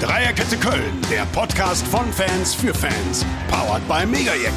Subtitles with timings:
[0.00, 3.26] Dreierkette Köln, der Podcast von Fans für Fans.
[3.50, 4.54] Powered by Megajack.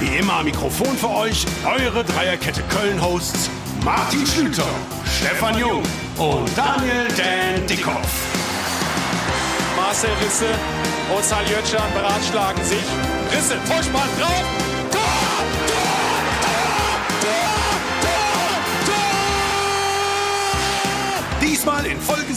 [0.00, 3.48] Wie immer am Mikrofon für euch eure Dreierkette Köln-Hosts
[3.84, 4.66] Martin Schlüter,
[5.06, 5.84] Stefan Jung
[6.18, 8.10] und Daniel Dan Dickhoff.
[9.76, 10.48] Marcel Risse
[11.14, 12.82] und Saljötschan beratschlagen sich.
[13.32, 14.71] Risse, Vorspann drauf.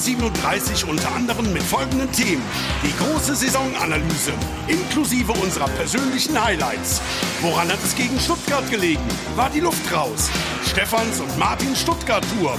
[0.05, 2.43] 7.30 unter anderem mit folgenden Themen.
[2.83, 4.33] Die große Saisonanalyse
[4.67, 7.01] inklusive unserer persönlichen Highlights.
[7.41, 9.01] Woran hat es gegen Stuttgart gelegen?
[9.35, 10.29] War die Luft raus?
[10.63, 12.55] Stefans und Martin Stuttgart Tour.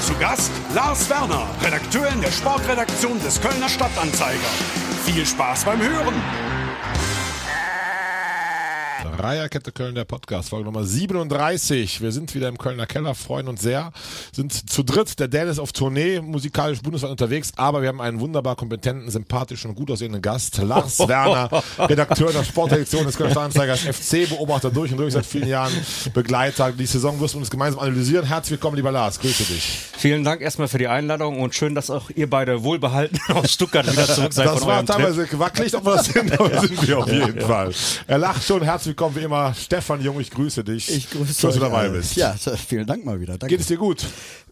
[0.00, 4.40] Zu Gast Lars Werner, Redakteur in der Sportredaktion des Kölner Stadtanzeiger.
[5.04, 6.65] Viel Spaß beim Hören!
[9.16, 12.02] Dreierkette Köln, der Podcast, Folge Nummer 37.
[12.02, 13.90] Wir sind wieder im Kölner Keller, freuen uns sehr.
[14.30, 18.20] Sind zu dritt, der Dan ist auf Tournee, musikalisch bundesweit unterwegs, aber wir haben einen
[18.20, 21.48] wunderbar kompetenten, sympathischen und gut aussehenden Gast, Lars Werner,
[21.78, 25.72] Redakteur der Sportredaktion des Kölner Stadtanzeigers, FC-Beobachter durch und durch seit vielen Jahren,
[26.12, 26.72] Begleiter.
[26.72, 28.26] Die Saison wirst du uns gemeinsam analysieren.
[28.26, 29.78] Herzlich willkommen, lieber Lars, grüße dich.
[29.96, 33.90] Vielen Dank erstmal für die Einladung und schön, dass auch ihr beide wohlbehalten aus Stuttgart
[33.90, 34.94] wieder zurück seid Das war Trip.
[34.94, 37.72] teilweise wackelig, ob wir das sind, aber sind wir auf jeden Fall.
[38.06, 39.54] Er lacht schon, herzlich willkommen wie immer.
[39.54, 40.90] Stefan Jung, ich grüße dich.
[40.94, 41.90] Ich grüße Schön, dass du dabei alle.
[41.98, 42.16] bist.
[42.16, 43.38] Ja, vielen Dank mal wieder.
[43.38, 43.48] Danke.
[43.48, 44.04] Geht es dir gut?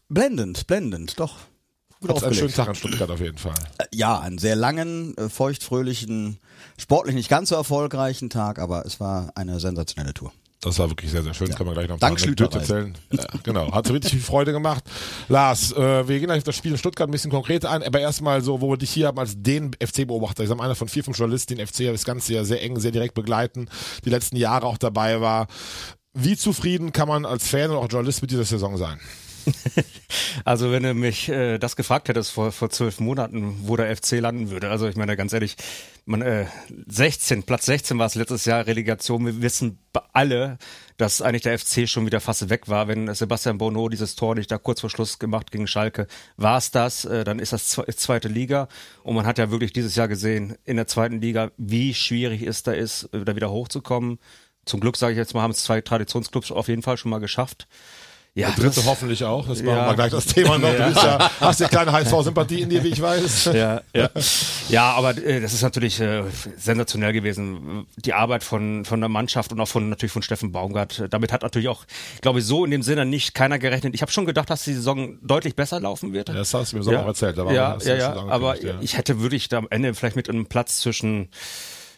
[0.08, 1.36] blendend, blendend, doch.
[2.00, 3.54] Gut Hat's einen schönen Tag in Stuttgart auf jeden Fall.
[3.78, 6.38] Äh, Ja, einen sehr langen, äh, feuchtfröhlichen,
[6.78, 10.32] sportlich nicht ganz so erfolgreichen Tag, aber es war eine sensationelle Tour.
[10.64, 11.48] Das war wirklich sehr, sehr schön.
[11.48, 12.60] Das kann man gleich noch Dank Schlüterreisen.
[12.60, 12.94] erzählen.
[13.10, 13.70] Ja, genau.
[13.70, 14.82] Hat richtig viel Freude gemacht.
[15.28, 18.00] Lars, äh, wir gehen gleich auf das Spiel in Stuttgart ein bisschen konkreter ein, aber
[18.00, 20.42] erstmal so, wo wir dich hier haben als den FC-Beobachter.
[20.42, 22.80] Ich sage einer von vier, fünf Journalisten, die den FC das Ganze ja sehr eng,
[22.80, 23.68] sehr direkt begleiten,
[24.04, 25.48] die letzten Jahre auch dabei war.
[26.14, 28.98] Wie zufrieden kann man als Fan und auch Journalist mit dieser Saison sein?
[30.44, 34.20] Also wenn du mich äh, das gefragt hättest vor, vor zwölf Monaten, wo der FC
[34.20, 35.56] landen würde, also ich meine ganz ehrlich,
[36.06, 36.46] man, äh,
[36.86, 39.24] 16, Platz 16 war es letztes Jahr Relegation.
[39.24, 39.78] Wir wissen
[40.12, 40.58] alle,
[40.96, 42.88] dass eigentlich der FC schon wieder fast weg war.
[42.88, 46.06] Wenn Sebastian Bono dieses Tor nicht da kurz vor Schluss gemacht gegen Schalke,
[46.36, 48.68] war es das, äh, dann ist das zwe zweite Liga.
[49.02, 52.62] Und man hat ja wirklich dieses Jahr gesehen, in der zweiten Liga, wie schwierig es
[52.62, 54.18] da ist, äh, da wieder hochzukommen.
[54.66, 57.20] Zum Glück sage ich jetzt mal, haben es zwei Traditionsclubs auf jeden Fall schon mal
[57.20, 57.66] geschafft.
[58.36, 59.46] Ja, Der dritte hoffentlich auch.
[59.46, 59.90] Das machen Ja.
[59.90, 60.68] wir gleich das Thema noch.
[60.68, 60.88] Du Ja.
[60.88, 63.44] bist ja, hast ja kleine HSV-Sympathie in dir, wie ich weiß.
[63.54, 64.10] ja, ja.
[64.68, 66.24] ja, aber äh, das ist natürlich äh,
[66.56, 67.86] sensationell gewesen.
[67.96, 71.04] Die Arbeit von, von der Mannschaft und auch von natürlich von Steffen Baumgart.
[71.10, 71.84] Damit hat natürlich auch,
[72.22, 73.94] glaube ich, so in dem Sinne nicht keiner gerechnet.
[73.94, 76.28] Ich habe schon gedacht, dass die Saison deutlich besser laufen wird.
[76.28, 77.38] Das hast du mir so auch erzählt.
[77.38, 78.14] Da war ja, ja, du ja.
[78.26, 78.74] Aber ja.
[78.80, 81.28] ich hätte wirklich da am Ende vielleicht mit einem Platz zwischen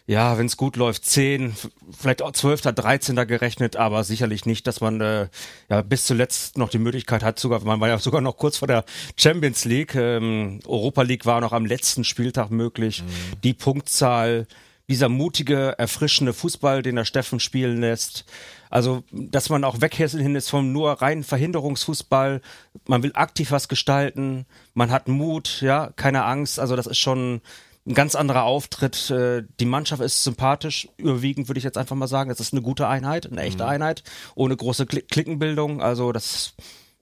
[0.07, 1.53] ja, wenn es gut läuft, 10,
[1.91, 3.15] vielleicht auch 12., 13.
[3.27, 5.27] gerechnet, aber sicherlich nicht, dass man äh,
[5.69, 8.69] ja bis zuletzt noch die Möglichkeit hat, sogar, man war ja sogar noch kurz vor
[8.69, 8.85] der
[9.17, 13.03] Champions League, ähm, Europa League war noch am letzten Spieltag möglich,
[13.43, 14.47] die Punktzahl,
[14.89, 18.23] dieser mutige, erfrischende Fußball, den der Steffen spielen lässt.
[18.69, 22.41] Also, dass man auch weghin ist vom nur reinen Verhinderungsfußball.
[22.85, 24.45] Man will aktiv was gestalten.
[24.73, 26.57] Man hat Mut, ja, keine Angst.
[26.57, 27.41] Also, das ist schon
[27.87, 29.09] ein ganz anderer Auftritt.
[29.09, 32.29] Äh, Die Mannschaft ist sympathisch, überwiegend würde ich jetzt einfach mal sagen.
[32.29, 34.03] Es ist eine gute Einheit, eine echte Einheit,
[34.35, 35.81] ohne große Kli- Klickenbildung.
[35.81, 36.53] Also das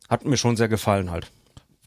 [0.10, 1.32] hat mir schon sehr gefallen halt.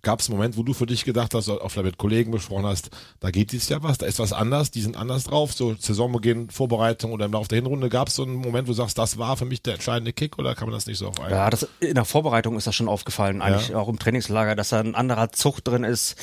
[0.03, 2.67] Gab es einen Moment, wo du für dich gedacht hast, auch vielleicht mit Kollegen besprochen
[2.67, 5.75] hast, da geht dies ja was, da ist was anders, die sind anders drauf, so
[5.75, 8.97] Saisonbeginn, Vorbereitung oder im Laufe der Hinrunde, gab es so einen Moment, wo du sagst,
[8.97, 11.33] das war für mich der entscheidende Kick oder kann man das nicht so auf einen?
[11.33, 14.79] Ja, das, in der Vorbereitung ist das schon aufgefallen, eigentlich auch im Trainingslager, dass da
[14.79, 16.15] ein anderer Zug drin ist,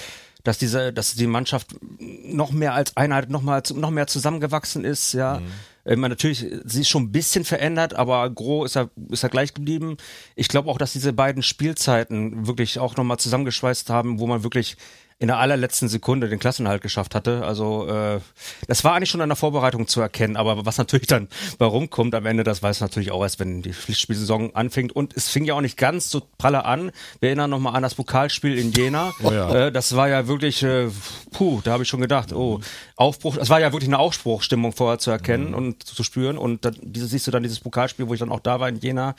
[0.46, 5.14] dass diese, dass die Mannschaft noch mehr als Einheit, noch mal, noch mehr zusammengewachsen ist,
[5.14, 5.42] ja.
[5.88, 9.30] Ich meine, natürlich, sie ist schon ein bisschen verändert, aber Gros ist ja, ist ja
[9.30, 9.98] gleich geblieben.
[10.36, 14.78] Ich glaube auch, dass diese beiden Spielzeiten wirklich auch nochmal zusammengeschweißt haben, wo man wirklich
[15.18, 17.46] in der allerletzten Sekunde den Klassenhalt geschafft hatte.
[17.46, 18.20] Also äh,
[18.68, 22.14] das war eigentlich schon an der Vorbereitung zu erkennen, aber was natürlich dann warum kommt
[22.16, 24.94] am Ende, das weiß natürlich auch erst, wenn die Pflichtspielsaison anfängt.
[24.94, 26.92] Und es fing ja auch nicht ganz so pralle an.
[27.22, 29.14] Wir erinnern nochmal an das Pokalspiel in Jena.
[29.24, 29.68] Oh ja.
[29.68, 30.90] äh, das war ja wirklich, äh,
[31.32, 32.60] puh, da habe ich schon gedacht, oh,
[32.98, 36.38] Aufbruch, das war ja wirklich eine Aufbruchstimmung vorher zu erkennen und zu spüren.
[36.38, 39.16] Und dann, siehst du dann dieses Pokalspiel, wo ich dann auch da war in Jena.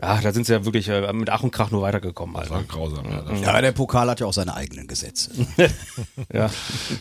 [0.00, 2.36] Ja, da sind sie ja wirklich äh, mit Ach und Krach nur weitergekommen.
[2.36, 3.04] Das war grausam.
[3.10, 5.30] Ja, das Ja, der Pokal hat ja auch seine eigenen Gesetze.
[6.32, 6.50] Ja.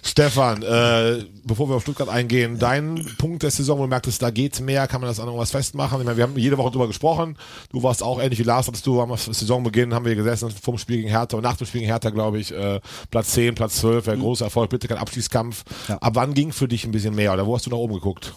[0.04, 4.30] Stefan, äh, bevor wir auf Stuttgart eingehen, dein Punkt der Saison, wo du merktest, da
[4.30, 6.00] geht's mehr, kann man das an irgendwas festmachen?
[6.00, 7.38] Ich meine, wir haben jede Woche drüber gesprochen.
[7.72, 10.98] Du warst auch ähnlich wie Lars, hattest du am Saisonbeginn haben wir gesessen, vom Spiel
[10.98, 12.80] gegen Hertha und nach dem Spiel gegen Hertha, glaube ich, äh,
[13.12, 14.08] Platz 10, Platz 12, Mhm.
[14.08, 15.64] wäre großer Erfolg, bitte kein Abschließkampf.
[15.90, 15.98] Ja.
[15.98, 18.34] Ab wann ging für dich ein bisschen mehr oder wo hast du nach oben geguckt?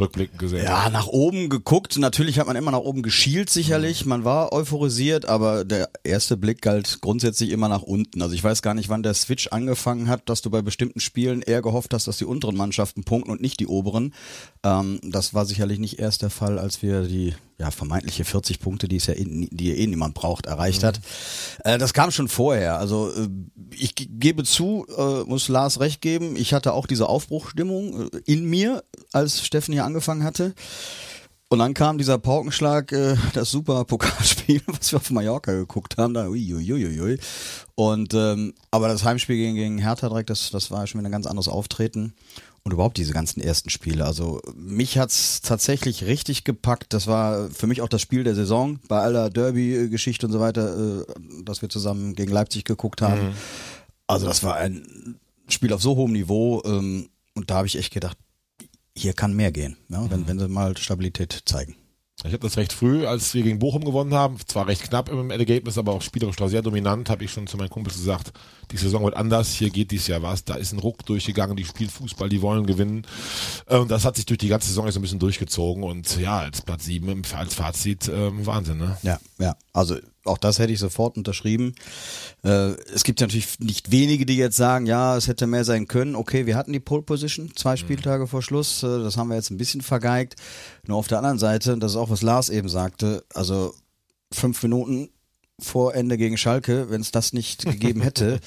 [0.00, 0.64] Rückblickend gesehen.
[0.64, 1.98] Ja, nach oben geguckt.
[1.98, 4.06] Natürlich hat man immer nach oben geschielt, sicherlich.
[4.06, 8.22] Man war euphorisiert, aber der erste Blick galt grundsätzlich immer nach unten.
[8.22, 11.42] Also ich weiß gar nicht, wann der Switch angefangen hat, dass du bei bestimmten Spielen
[11.42, 14.14] eher gehofft hast, dass die unteren Mannschaften punkten und nicht die oberen.
[14.62, 18.88] Ähm, das war sicherlich nicht erst der Fall, als wir die ja, vermeintliche 40 Punkte,
[18.88, 21.00] die es ja eh, die eh niemand braucht, erreicht hat.
[21.64, 22.78] Äh, das kam schon vorher.
[22.78, 23.28] Also äh,
[23.76, 28.20] ich ge- gebe zu, äh, muss Lars recht geben, ich hatte auch diese Aufbruchstimmung äh,
[28.26, 30.54] in mir, als Steffen hier angefangen hatte.
[31.54, 36.12] Und dann kam dieser Paukenschlag, äh, das super Pokalspiel, was wir auf Mallorca geguckt haben.
[36.12, 37.20] Da, uiuiuiui.
[37.76, 41.12] Und ähm, aber das Heimspiel gegen, gegen Hertha direkt, das, das war schon wieder ein
[41.12, 42.12] ganz anderes Auftreten.
[42.64, 44.04] Und überhaupt diese ganzen ersten Spiele.
[44.04, 46.92] Also mich hat's tatsächlich richtig gepackt.
[46.92, 50.76] Das war für mich auch das Spiel der Saison bei aller Derby-Geschichte und so weiter,
[50.76, 51.04] äh,
[51.44, 53.32] dass wir zusammen gegen Leipzig geguckt haben.
[54.08, 56.64] Also das war ein Spiel auf so hohem Niveau.
[56.64, 58.16] Ähm, und da habe ich echt gedacht,
[58.96, 61.76] hier kann mehr gehen, ja, wenn, wenn sie mal Stabilität zeigen.
[62.18, 65.30] Ich habe das recht früh, als wir gegen Bochum gewonnen haben, zwar recht knapp im
[65.30, 68.32] Ergebnis, aber auch spielerisch doch sehr dominant, habe ich schon zu meinen Kumpels gesagt,
[68.70, 71.64] die Saison wird anders, hier geht dies Jahr was, da ist ein Ruck durchgegangen, die
[71.64, 73.04] spielen Fußball, die wollen gewinnen.
[73.66, 76.38] Äh, Und das hat sich durch die ganze Saison jetzt ein bisschen durchgezogen und ja,
[76.38, 78.96] als Platz sieben als Fazit, ähm, Wahnsinn, ne?
[79.02, 79.56] Ja, ja.
[79.72, 81.74] Also auch das hätte ich sofort unterschrieben.
[82.42, 86.16] Äh, es gibt natürlich nicht wenige, die jetzt sagen, ja, es hätte mehr sein können.
[86.16, 88.82] Okay, wir hatten die Pole Position zwei Spieltage vor Schluss.
[88.82, 90.36] Äh, das haben wir jetzt ein bisschen vergeigt.
[90.86, 93.74] Nur auf der anderen Seite, das ist auch was Lars eben sagte, also
[94.32, 95.10] fünf Minuten
[95.60, 98.40] vor Ende gegen Schalke, wenn es das nicht gegeben hätte,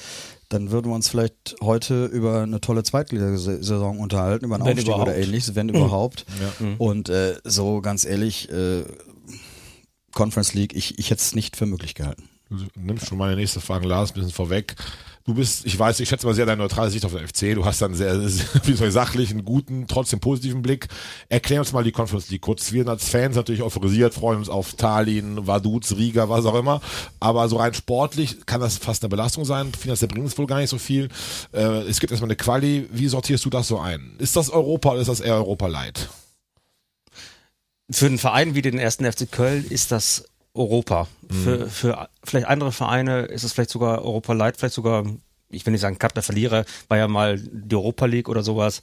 [0.48, 4.94] dann würden wir uns vielleicht heute über eine tolle Zweitligasaison unterhalten, über einen Wenn Aufstieg
[4.94, 5.24] oder überhaupt.
[5.24, 6.26] ähnliches, wenn überhaupt.
[6.78, 8.82] Und äh, so ganz ehrlich, äh,
[10.18, 12.28] Conference League, ich, ich hätte es nicht für möglich gehalten.
[12.50, 14.74] Du nimmst schon meine nächste Frage, Lars, ein bisschen vorweg.
[15.24, 17.54] Du bist, ich weiß, ich schätze mal sehr deine neutrale Sicht auf den FC.
[17.54, 18.20] Du hast dann sehr,
[18.64, 20.88] wie soll ich, sachlichen, guten, trotzdem positiven Blick.
[21.28, 22.72] Erklär uns mal die Conference League kurz.
[22.72, 26.80] Wir sind als Fans natürlich euphorisiert, freuen uns auf Tallinn, Vaduz, Riga, was auch immer.
[27.20, 29.70] Aber so rein sportlich kann das fast eine Belastung sein.
[29.72, 31.10] Finanziell bringt es wohl gar nicht so viel.
[31.52, 32.88] Äh, es gibt erstmal eine Quali.
[32.90, 34.16] Wie sortierst du das so ein?
[34.18, 36.08] Ist das Europa oder ist das eher Europa Light?
[37.90, 40.24] Für einen Verein wie den ersten FC Köln ist das
[40.54, 41.08] Europa.
[41.30, 45.04] Für, für vielleicht andere Vereine ist es vielleicht sogar Europa Light, vielleicht sogar,
[45.48, 48.82] ich will nicht sagen Cup der Verlierer, war ja mal die Europa League oder sowas.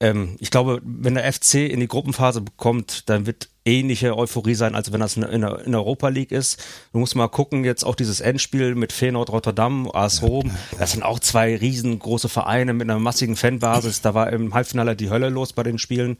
[0.00, 4.74] Ähm, ich glaube, wenn der FC in die Gruppenphase bekommt, dann wird ähnliche Euphorie sein,
[4.74, 6.62] als wenn das in, Europa League ist.
[6.92, 10.50] Du musst mal gucken, jetzt auch dieses Endspiel mit Feyenoord Rotterdam, AS Rom.
[10.78, 14.00] Das sind auch zwei riesengroße Vereine mit einer massigen Fanbasis.
[14.00, 16.16] Da war im Halbfinale die Hölle los bei den Spielen.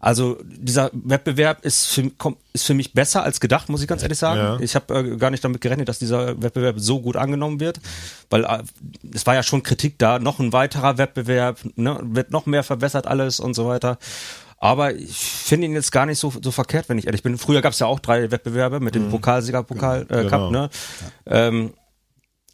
[0.00, 2.10] Also dieser Wettbewerb ist für,
[2.52, 4.40] ist für mich besser als gedacht, muss ich ganz ehrlich sagen.
[4.40, 4.58] Ja.
[4.60, 7.80] Ich habe äh, gar nicht damit gerechnet, dass dieser Wettbewerb so gut angenommen wird,
[8.28, 8.62] weil äh,
[9.14, 13.06] es war ja schon Kritik da, noch ein weiterer Wettbewerb, ne, wird noch mehr verbessert
[13.06, 13.98] alles und so weiter.
[14.62, 17.36] Aber ich finde ihn jetzt gar nicht so, so verkehrt, wenn ich ehrlich bin.
[17.36, 20.28] Früher gab es ja auch drei Wettbewerbe mit dem Pokalsieger, Pokal, äh, Genau.
[20.28, 20.70] Cup, ne?
[21.26, 21.72] Ähm,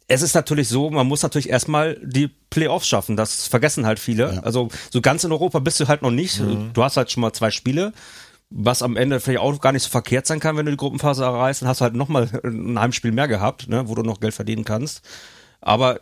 [0.07, 3.15] es ist natürlich so, man muss natürlich erstmal die Playoffs schaffen.
[3.15, 4.43] Das vergessen halt viele.
[4.43, 6.41] Also so ganz in Europa bist du halt noch nicht.
[6.73, 7.93] Du hast halt schon mal zwei Spiele,
[8.49, 11.23] was am Ende vielleicht auch gar nicht so verkehrt sein kann, wenn du die Gruppenphase
[11.23, 11.61] erreichst.
[11.61, 14.65] Dann hast du halt nochmal ein Heimspiel mehr gehabt, ne, wo du noch Geld verdienen
[14.65, 15.03] kannst.
[15.61, 15.99] Aber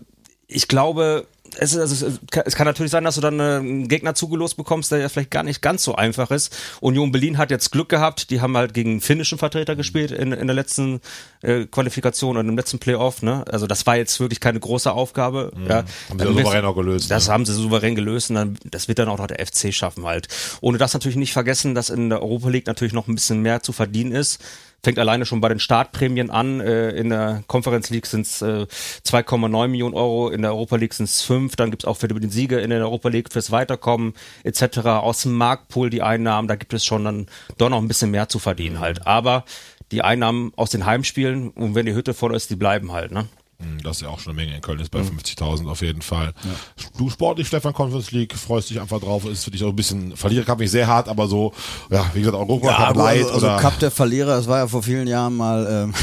[0.48, 1.28] ich glaube,
[1.58, 4.16] es, ist, also es, kann- es kann natürlich sein, dass du dann äh, einen Gegner
[4.16, 6.56] zugelost bekommst, der ja vielleicht gar nicht ganz so einfach ist.
[6.82, 10.32] Union Berlin hat jetzt Glück gehabt, die haben halt gegen einen finnischen Vertreter gespielt in,
[10.32, 11.02] in der letzten
[11.42, 13.22] äh, Qualifikation und im letzten Playoff.
[13.22, 13.46] Ne?
[13.50, 15.52] Also das war jetzt wirklich keine große Aufgabe.
[15.68, 15.84] Ja.
[16.10, 17.12] Haben sie ja souverän auch gelöst.
[17.12, 17.34] Das ne?
[17.34, 20.28] haben sie souverän gelöst und dann, das wird dann auch noch der FC schaffen halt.
[20.62, 23.64] Ohne das natürlich nicht vergessen, dass in der Europa League natürlich noch ein bisschen mehr
[23.64, 24.40] zu verdienen ist.
[24.84, 26.62] Fängt alleine schon bei den Startprämien an.
[26.62, 28.68] Äh, in der Conference League sind es äh,
[29.06, 31.56] 2,9 Millionen Euro, in der Europa League sind es 5.
[31.56, 34.80] Dann gibt es auch für den Sieger in der Europa League fürs Weiterkommen etc.
[34.80, 38.30] Aus dem Marktpool die Einnahmen, da gibt es schon dann doch noch ein bisschen mehr
[38.30, 39.08] zu verdienen halt.
[39.08, 39.46] Aber
[39.92, 43.12] die Einnahmen aus den Heimspielen und wenn die Hütte voll ist, die bleiben halt.
[43.12, 43.28] Ne?
[43.60, 44.56] Hm, Das ist ja auch schon eine Menge.
[44.56, 46.34] In Köln, ist bei 50.000 auf jeden Fall.
[46.98, 50.16] Du sportlich, Stefan, Conference League, freust dich einfach drauf, ist für dich auch ein bisschen,
[50.16, 51.54] Verliererkampf nicht sehr hart, aber so,
[51.90, 54.48] ja, wie gesagt, Europa Ja, Cup aber Light also, also oder, Cup der Verlierer, das
[54.48, 55.94] war ja vor vielen Jahren mal ähm,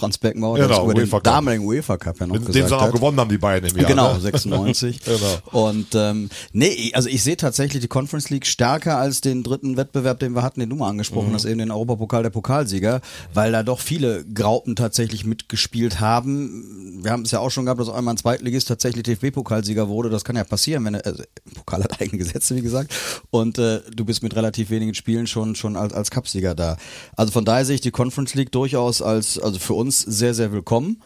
[0.00, 1.24] Franz Beckenbauer, der Genau, über UEFA den Cup.
[1.24, 3.70] damaligen UEFA Cup ja noch den, den gesagt sie dann auch gewonnen haben, die beiden
[3.70, 3.86] im Jahr.
[3.88, 4.20] Genau, ne?
[4.20, 5.00] 96.
[5.10, 5.64] Genau.
[5.66, 10.18] Und ähm, nee, also ich sehe tatsächlich die Conference League stärker als den dritten Wettbewerb,
[10.20, 13.00] den wir hatten, den du mal angesprochen hast, eben den Europapokal der Pokalsieger,
[13.34, 17.00] weil da doch viele Graupen tatsächlich mitgespielt haben.
[17.02, 20.10] Wir haben es ja auch schon gehabt, dass einmal ein Zweitligist tatsächlich DFB-Pokalsieger wurde.
[20.10, 21.22] Das kann ja passieren, wenn er, also,
[21.54, 22.94] Pokal hat eigene Gesetze, wie gesagt.
[23.30, 26.76] Und äh, du bist mit relativ wenigen Spielen schon schon als, als Cupsieger da.
[27.16, 30.52] Also von daher sehe ich die Conference League durchaus als, also für uns sehr, sehr
[30.52, 31.02] willkommen.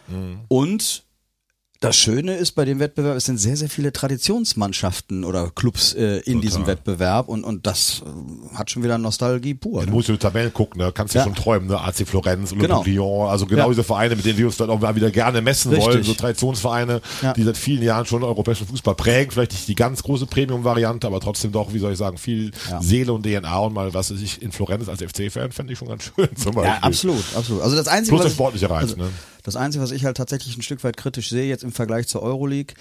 [0.49, 1.04] Und
[1.85, 6.19] Das Schöne ist bei dem Wettbewerb, es sind sehr, sehr viele Traditionsmannschaften oder Clubs äh,
[6.21, 8.03] in diesem Wettbewerb und, und das
[8.53, 9.81] äh, hat schon wieder Nostalgie pur.
[9.83, 9.93] Du Ne?
[9.93, 11.25] musst in die Tabellen gucken, da kannst du Ja.
[11.25, 11.79] schon träumen, ne?
[11.81, 12.83] AC Florenz, Olympique Genau.
[12.85, 13.69] Lyon, also genau Ja.
[13.69, 15.87] diese Vereine, mit denen wir uns dann auch mal wieder gerne messen Richtig.
[15.87, 17.33] wollen, so Traditionsvereine, Ja.
[17.35, 21.21] die seit vielen Jahren schon europäischen Fußball prägen, vielleicht nicht die ganz große Premium-Variante, aber
[21.21, 22.53] trotzdem doch, wie soll ich sagen, viel.
[22.81, 26.05] Seele und DNA und mal, was ich, in Florenz als FC-Fan fände ich schon ganz
[26.05, 26.65] schön zum Beispiel.
[26.65, 27.63] Ja, absolut, absolut.
[27.63, 29.09] Also das Einzige, Plus der was, sportliche Reiz, also, ne?
[29.45, 32.23] Das Einzige, was ich halt tatsächlich ein Stück weit kritisch sehe, jetzt im Vergleich zur
[32.23, 32.75] Euroleague,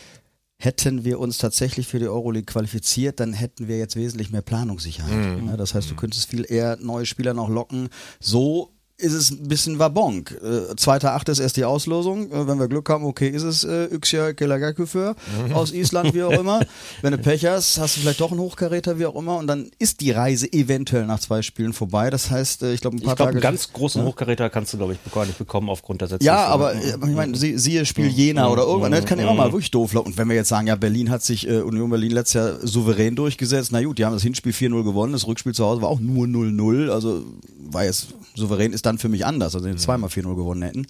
[0.58, 5.42] hätten wir uns tatsächlich für die Euroleague qualifiziert, dann hätten wir jetzt wesentlich mehr Planungssicherheit.
[5.42, 5.58] Mhm.
[5.58, 7.90] Das heißt, du könntest viel eher neue Spieler noch locken.
[8.20, 8.72] So
[9.04, 10.32] ist es ein bisschen Wabonk.
[10.42, 12.32] Äh, zweiter Achte ist erst die Auslosung.
[12.32, 15.16] Äh, wenn wir Glück haben, okay, ist es äh, Yxia Kelagakuför
[15.48, 15.54] Mhm.
[15.54, 16.62] aus Island, wie auch immer.
[17.02, 19.38] wenn du Pech hast, hast du vielleicht doch einen Hochkaräter, wie auch immer.
[19.38, 22.10] Und dann ist die Reise eventuell nach zwei Spielen vorbei.
[22.10, 23.46] Das heißt, äh, ich glaube, ein paar Ich glaube, Tage...
[23.46, 26.26] einen ganz großen Hochkaräter kannst du, glaube ich, gar nicht bekommen aufgrund der Sätze.
[26.26, 29.28] Ja, aber äh, ich meine, sie, siehe Spiel Jena oder irgendwann, ne, das kann ja
[29.28, 30.08] auch mal wirklich doof laufen.
[30.08, 33.16] Und wenn wir jetzt sagen, ja, Berlin hat sich, äh, Union Berlin letztes Jahr souverän
[33.16, 36.00] durchgesetzt, na gut, die haben das Hinspiel 4-0 gewonnen, das Rückspiel zu Hause war auch
[36.00, 37.24] nur 0-0, also
[37.72, 40.88] war jetzt souverän ist dann für mich anders, also wenn die zweimal 4-0 gewonnen hätten.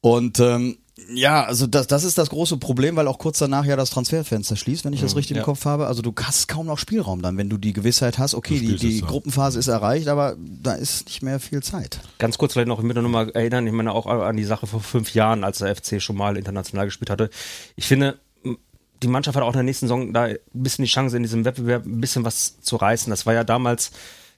[0.00, 0.78] Und ähm,
[1.12, 4.56] ja, also das, das ist das große Problem, weil auch kurz danach ja das Transferfenster
[4.56, 5.42] schließt, wenn ich das richtig im ja.
[5.42, 5.88] Kopf habe.
[5.88, 9.02] Also du hast kaum noch Spielraum dann, wenn du die Gewissheit hast, okay, die, die.
[9.02, 12.00] Gruppenphase ist erreicht, aber da ist nicht mehr viel Zeit.
[12.18, 14.66] Ganz kurz vielleicht noch, ich möchte noch mal erinnern, ich meine auch an die Sache
[14.66, 17.28] vor fünf Jahren, als der FC schon mal international gespielt hatte.
[17.76, 18.18] Ich finde,
[19.02, 21.44] die Mannschaft hat auch in der nächsten Saison da ein bisschen die Chance, in diesem
[21.44, 23.10] Wettbewerb ein bisschen was zu reißen.
[23.10, 23.90] Das war ja damals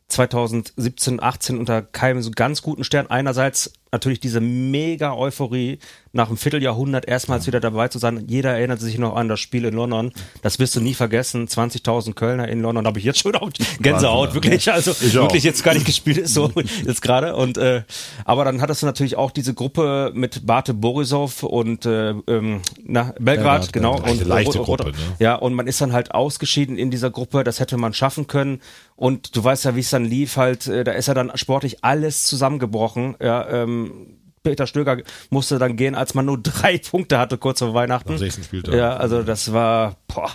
[0.09, 3.09] 2017, 18 unter keinem so ganz guten Stern.
[3.09, 5.79] Einerseits natürlich diese mega Euphorie,
[6.13, 8.25] nach einem Vierteljahrhundert erstmals wieder dabei zu sein.
[8.29, 10.13] Jeder erinnert sich noch an das Spiel in London.
[10.43, 11.47] Das wirst du nie vergessen.
[11.47, 12.85] 20.000 Kölner in London.
[12.85, 13.51] Da habe ich jetzt schon auf
[13.81, 14.71] Gänsehaut, wirklich.
[14.73, 16.51] Also wirklich jetzt gar nicht gespielt ist, so
[16.87, 17.37] jetzt gerade.
[17.37, 17.83] Und äh,
[18.25, 23.15] aber dann hattest du natürlich auch diese Gruppe mit Bate Borisov und äh, ähm, na,
[23.19, 23.95] Belgrad, genau.
[23.95, 24.13] Belgrad.
[24.13, 24.93] Und Eine leichte Gruppe, ne?
[25.19, 27.45] Ja, und man ist dann halt ausgeschieden in dieser Gruppe.
[27.45, 28.61] Das hätte man schaffen können.
[28.97, 30.37] Und du weißt ja, wie es dann lief.
[30.37, 33.17] Halt, äh, da ist ja dann sportlich alles zusammengebrochen.
[33.21, 34.18] Ja, ähm,
[34.49, 34.99] Peter Stöger
[35.31, 38.13] musste dann gehen, als man nur drei Punkte hatte kurz vor Weihnachten.
[38.13, 38.45] Am 16.
[38.45, 38.75] Spieltag.
[38.75, 40.31] Ja, also das war, boah.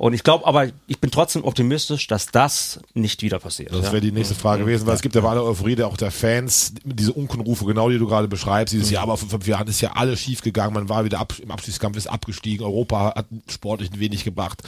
[0.00, 3.70] Und ich glaube, aber ich bin trotzdem optimistisch, dass das nicht wieder passiert.
[3.70, 3.92] Das ja.
[3.92, 6.10] wäre die nächste Frage gewesen, weil es gibt ja bei aller Euphorie der auch der
[6.10, 9.82] Fans, diese Unkenrufe, genau die du gerade beschreibst, dieses Jahr, aber vor fünf Jahren ist
[9.82, 13.90] ja alles schief gegangen, man war wieder ab, im Abstiegskampf, ist abgestiegen, Europa hat sportlich
[13.98, 14.62] wenig gebracht.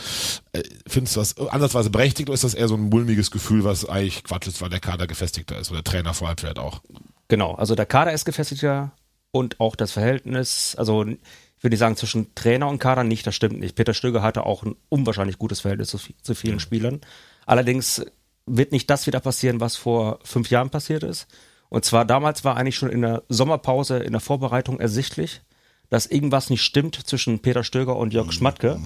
[0.52, 3.86] Äh, Findest du das ansatzweise berechtigt oder ist das eher so ein mulmiges Gefühl, was
[3.86, 6.82] eigentlich Quatsch ist, weil der Kader gefestigter ist oder der Trainer vor allem vielleicht auch?
[7.32, 8.92] Genau, also der Kader ist gefestigter
[9.30, 11.16] und auch das Verhältnis, also ich
[11.62, 13.74] würde sagen zwischen Trainer und Kader nicht, das stimmt nicht.
[13.74, 17.00] Peter Stöger hatte auch ein unwahrscheinlich gutes Verhältnis zu, zu vielen Spielern.
[17.46, 18.04] Allerdings
[18.44, 21.26] wird nicht das wieder passieren, was vor fünf Jahren passiert ist.
[21.70, 25.40] Und zwar damals war eigentlich schon in der Sommerpause, in der Vorbereitung ersichtlich,
[25.88, 28.78] dass irgendwas nicht stimmt zwischen Peter Stöger und Jörg Schmatke.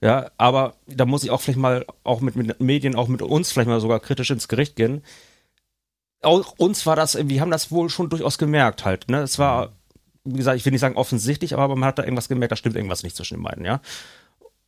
[0.00, 3.52] Ja, aber da muss ich auch vielleicht mal auch mit, mit Medien, auch mit uns
[3.52, 5.02] vielleicht mal sogar kritisch ins Gericht gehen
[6.22, 9.08] auch uns war das, wir haben das wohl schon durchaus gemerkt halt.
[9.08, 9.22] Ne?
[9.22, 9.72] Es war,
[10.24, 12.76] wie gesagt, ich will nicht sagen offensichtlich, aber man hat da irgendwas gemerkt, da stimmt
[12.76, 13.80] irgendwas nicht zwischen den beiden, ja.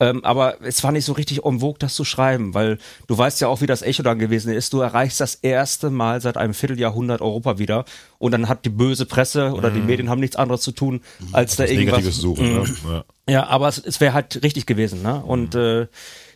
[0.01, 3.41] Ähm, aber es war nicht so richtig en vogue, das zu schreiben, weil du weißt
[3.41, 4.73] ja auch, wie das Echo dann gewesen ist.
[4.73, 7.85] Du erreichst das erste Mal seit einem Vierteljahrhundert Europa wieder
[8.19, 11.55] und dann hat die böse Presse oder die Medien haben nichts anderes zu tun, als
[11.55, 11.99] da Das irgendwas.
[11.99, 12.65] Negatives suchen, ne?
[12.85, 13.05] Ja.
[13.29, 15.23] Ja, aber es, es wäre halt richtig gewesen, ne?
[15.25, 15.87] Und äh,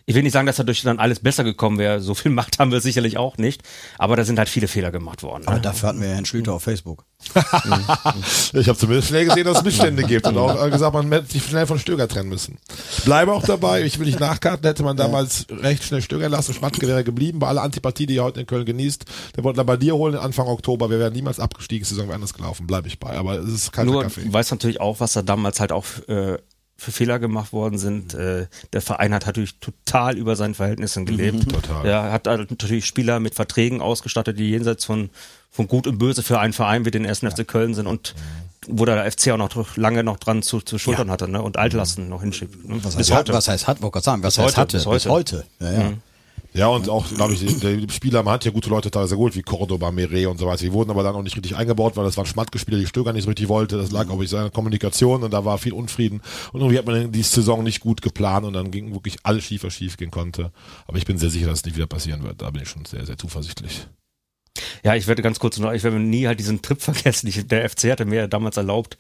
[0.09, 2.01] ich will nicht sagen, dass dadurch dann alles besser gekommen wäre.
[2.01, 3.63] So viel Macht haben wir sicherlich auch nicht.
[3.99, 5.43] Aber da sind halt viele Fehler gemacht worden.
[5.47, 5.63] Aber Ne?
[5.63, 7.05] dafür hatten wir ja Herrn Schlüter auf Facebook.
[8.53, 11.31] Ich habe zumindest schnell gesehen, dass es Missstände gibt und auch äh, gesagt, man hätte
[11.33, 12.59] sich schnell von Stöger trennen müssen.
[12.99, 16.55] Ich bleibe auch dabei, ich will nicht nachkarten, hätte man damals recht schnell Stöger lassen,
[16.55, 19.05] Schmatke wäre geblieben, bei aller Antipathie, die er heute in Köln genießt.
[19.37, 22.35] Der wollte dann bei dir holen Anfang Oktober, wir wären niemals abgestiegen, Saison wäre anders
[22.35, 23.17] gelaufen, bleibe ich bei.
[23.17, 24.23] Aber es ist kein Nur Kaffee.
[24.25, 26.39] du weißt natürlich auch, was da damals halt auch äh,
[26.77, 28.15] für Fehler gemacht worden sind.
[28.15, 31.51] Äh, der Verein hat natürlich total über seinen Verhältnissen gelebt.
[31.51, 31.87] Total.
[31.87, 35.11] Ja, hat natürlich Spieler mit Verträgen ausgestattet, die jenseits von,
[35.51, 37.21] von Gut und Böse für einen Verein wie den 1.
[37.21, 38.15] FC Köln sind und
[38.69, 41.41] wo der FC auch noch lange noch dran zu, zu schultern hatte ne?
[41.41, 42.69] und Altlasten noch hinschiebt.
[42.69, 42.81] Ne?
[42.83, 43.33] Was Bis heißt, heute.
[43.33, 44.77] was heißt hat, wollte gerade sagen, was Bis heißt heute, hatte?
[44.77, 45.11] bis heute.
[45.11, 45.45] heute.
[45.61, 45.93] Ja, ja.
[46.57, 49.43] Ja, und auch, glaube ich, der Spieler, man hat ja gute Leute teilweise geholt, wie
[49.43, 50.65] Cordoba, Meret und so weiter.
[50.65, 53.25] Die wurden aber dann auch nicht richtig eingebaut, weil das waren Schmattgespieler, die Stöger nicht
[53.25, 53.77] so richtig wollte.
[53.77, 56.23] Das lag, glaube ich, seiner Kommunikation und da war viel Unfrieden.
[56.53, 59.65] Und irgendwie hat man die Saison nicht gut geplant und dann ging wirklich alles schief,
[59.65, 60.51] was schief gehen konnte.
[60.87, 62.41] Aber ich bin sehr sicher, dass es nicht wieder passieren wird.
[62.41, 63.87] Da bin ich schon sehr, sehr zuversichtlich.
[64.83, 67.27] Ja, ich werde ganz kurz noch, ich werde nie halt diesen Trip vergessen.
[67.27, 68.97] Ich, der FC hatte mir damals erlaubt,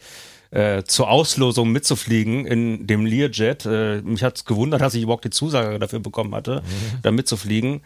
[0.50, 3.66] äh, zur Auslosung mitzufliegen in dem Learjet.
[3.66, 6.62] Äh, mich hat's gewundert, dass ich überhaupt die Zusage dafür bekommen hatte,
[7.02, 7.82] da mitzufliegen.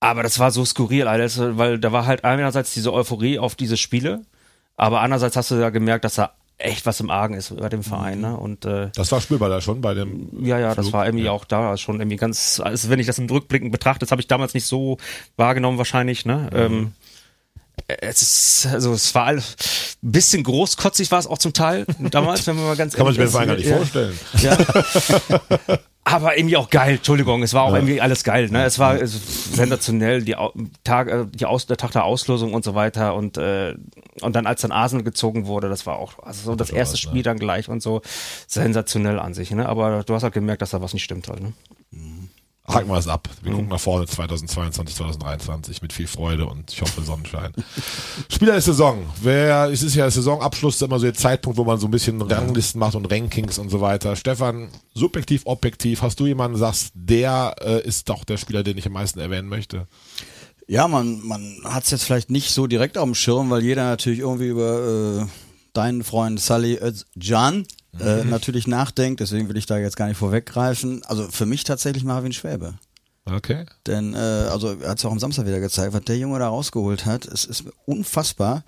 [0.00, 3.76] Aber das war so skurril, alles, weil da war halt einerseits diese Euphorie auf diese
[3.76, 4.22] Spiele,
[4.76, 7.82] aber andererseits hast du ja gemerkt, dass da echt was im Argen ist bei dem
[7.82, 8.20] Verein.
[8.20, 8.36] Ne?
[8.36, 10.28] Und äh, Das war spürbar da schon bei dem.
[10.44, 11.32] ja, ja, das Flug, war irgendwie ja.
[11.32, 14.28] auch da schon irgendwie ganz, also wenn ich das im Rückblicken betrachte, das habe ich
[14.28, 14.98] damals nicht so
[15.36, 16.48] wahrgenommen wahrscheinlich, ne?
[16.52, 16.58] Mhm.
[16.58, 16.92] Ähm,
[17.88, 19.42] es ist, also es war ein
[20.00, 23.30] bisschen großkotzig war es auch zum Teil damals, wenn man mal ganz Kann man sich
[23.30, 23.76] Verein gar nicht Ja.
[23.76, 24.18] vorstellen.
[24.40, 24.56] Ja.
[26.04, 28.64] Aber irgendwie auch geil, Entschuldigung, es war auch irgendwie alles geil, ne?
[28.64, 30.34] Es war es, sensationell, die
[30.82, 33.74] Tag, äh, die Aus, der Tag der Auslosung und so weiter und äh,
[34.20, 36.98] und dann als dann Arsenal gezogen wurde, das war auch also so das erste ne?
[36.98, 38.02] Spiel dann gleich und so
[38.48, 39.68] sensationell an sich, ne?
[39.68, 41.52] Aber du hast halt gemerkt, dass da was nicht stimmt halt, ne?
[42.64, 43.28] Haken wir das ab.
[43.42, 43.56] Wir Mhm.
[43.56, 47.52] gucken nach vorne 2022, 2023 mit viel Freude und ich hoffe Sonnenschein.
[48.30, 49.04] Spieler der Saison.
[49.20, 52.78] Wer, es ist ja Saisonabschluss immer so der Zeitpunkt, wo man so ein bisschen Ranglisten
[52.78, 54.14] macht und Rankings und so weiter.
[54.14, 58.86] Stefan, subjektiv, objektiv, hast du jemanden, sagst, der äh, ist doch der Spieler, den ich
[58.86, 59.88] am meisten erwähnen möchte?
[60.68, 63.82] Ja, man, man hat es jetzt vielleicht nicht so direkt auf dem Schirm, weil jeder
[63.84, 65.26] natürlich irgendwie über äh,
[65.72, 67.66] deinen Freund Sally Özcan
[68.00, 69.20] äh, natürlich nachdenkt.
[69.20, 71.02] Deswegen will ich da jetzt gar nicht vorweggreifen.
[71.04, 72.74] Also für mich tatsächlich Marvin Schwäbe.
[73.24, 73.66] Okay.
[73.86, 76.48] Denn, äh, also er hat es auch am Samstag wieder gezeigt, was der Junge da
[76.48, 77.24] rausgeholt hat.
[77.24, 78.64] Es ist unfassbar.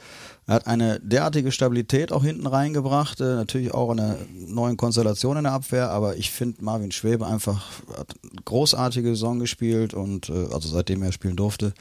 [0.47, 5.39] Er hat eine derartige Stabilität auch hinten reingebracht, äh, natürlich auch in einer neuen Konstellation
[5.39, 10.29] in der Abwehr, aber ich finde Marvin Schwebe einfach hat eine großartige Saison gespielt und
[10.29, 11.73] äh, also seitdem er spielen durfte.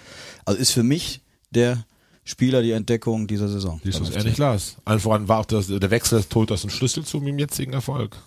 [0.46, 1.22] Also ist für mich
[1.52, 1.86] der
[2.26, 3.82] Spieler die Entdeckung dieser Saison.
[3.84, 4.38] Siehst du es ehrlich.
[4.38, 4.78] Lars?
[4.86, 8.18] Allen voran war auch das, der Wechsel des Totes ein Schlüssel zu meinem jetzigen Erfolg.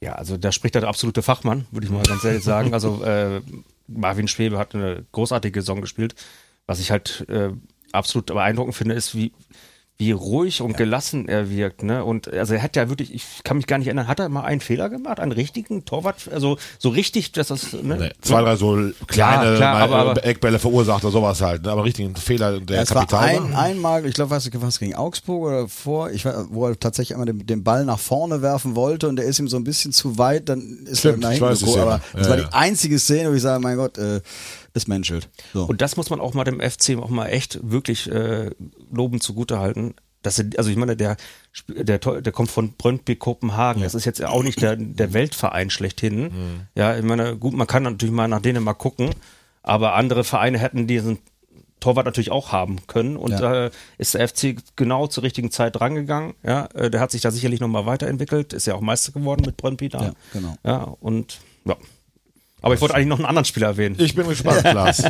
[0.00, 2.72] Ja, also da spricht der absolute Fachmann, würde ich mal ganz ehrlich sagen.
[2.72, 3.42] Also äh,
[3.88, 6.14] Marvin Schwebe hat eine großartige Saison gespielt.
[6.66, 7.50] Was ich halt äh,
[7.92, 9.32] absolut beeindruckend finde, ist, wie,
[10.00, 11.82] wie ruhig und gelassen er wirkt.
[11.82, 12.04] Ne?
[12.04, 14.44] Und also er hat ja wirklich, ich kann mich gar nicht erinnern, hat er mal
[14.44, 17.72] einen Fehler gemacht, einen richtigen Torwart, also so richtig, dass das.
[17.72, 17.96] Ne?
[17.96, 18.78] Nee, zwei, drei so
[19.08, 21.64] kleine klar, mal, aber- aber- Eckbälle verursacht oder sowas halt.
[21.64, 21.72] Ne?
[21.72, 23.44] Aber richtig ein Fehler der Ja, es war Kapital.
[23.44, 27.16] ein, einmal, ich glaube, was, was gegen Augsburg oder vor, ich weiß, wo er tatsächlich
[27.16, 29.90] einmal den, den Ball nach vorne werfen wollte und der ist ihm so ein bisschen
[29.92, 31.82] zu weit, dann ist Stimmt, er nach hinten Szene.
[31.82, 32.44] aber das Ja, war ja.
[32.44, 34.20] die einzige Szene, wo ich sage, mein Gott, äh,
[34.78, 35.28] es menschelt.
[35.52, 35.64] So.
[35.64, 38.50] Und das muss man auch mal dem FC auch mal echt wirklich äh,
[38.90, 39.94] lobend zugutehalten.
[40.22, 41.16] Dass er, also ich meine, der,
[41.68, 43.82] der, der kommt von Brøndby Kopenhagen.
[43.82, 46.22] Das ist jetzt auch nicht der, der Weltverein schlechthin.
[46.22, 46.60] Mhm.
[46.74, 49.10] Ja, ich meine, gut, man kann natürlich mal nach denen mal gucken,
[49.62, 51.18] aber andere Vereine hätten diesen
[51.80, 53.16] Torwart natürlich auch haben können.
[53.16, 53.38] Und Ja.
[53.38, 56.34] da ist der FC genau zur richtigen Zeit rangegangen.
[56.42, 59.56] Ja, äh, der hat sich da sicherlich nochmal weiterentwickelt, ist ja auch Meister geworden mit
[59.56, 60.02] Brøndby da.
[60.02, 60.56] Ja, genau.
[60.64, 61.76] Ja, und ja.
[62.60, 63.96] Aber ich wollte eigentlich noch einen anderen Spieler erwähnen.
[63.98, 65.04] Ich bin gespannt, Lars.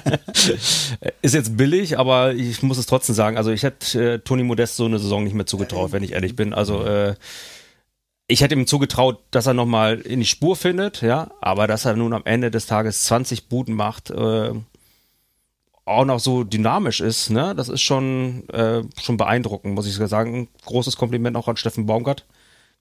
[1.23, 3.37] Ist jetzt billig, aber ich muss es trotzdem sagen.
[3.37, 6.37] Also ich hätte äh, Toni Modest so eine Saison nicht mehr zugetraut, wenn ich ehrlich
[6.37, 6.53] bin.
[6.53, 7.15] Also äh,
[8.27, 11.97] ich hätte ihm zugetraut, dass er nochmal in die Spur findet, ja, aber dass er
[11.97, 14.53] nun am Ende des Tages 20 Buden macht, äh,
[15.87, 20.49] auch noch so dynamisch ist, ne, das ist schon, äh, schon beeindruckend, muss ich sagen.
[20.67, 22.27] Großes Kompliment auch an Steffen Baumgart,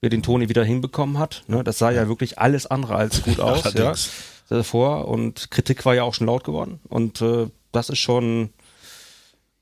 [0.00, 1.42] wie er den Toni wieder hinbekommen hat.
[1.46, 4.10] Ne, das sah ja wirklich alles andere als gut aus, ja, Allerdings.
[4.48, 8.50] Davor und Kritik war ja auch schon laut geworden und äh, das ist schon,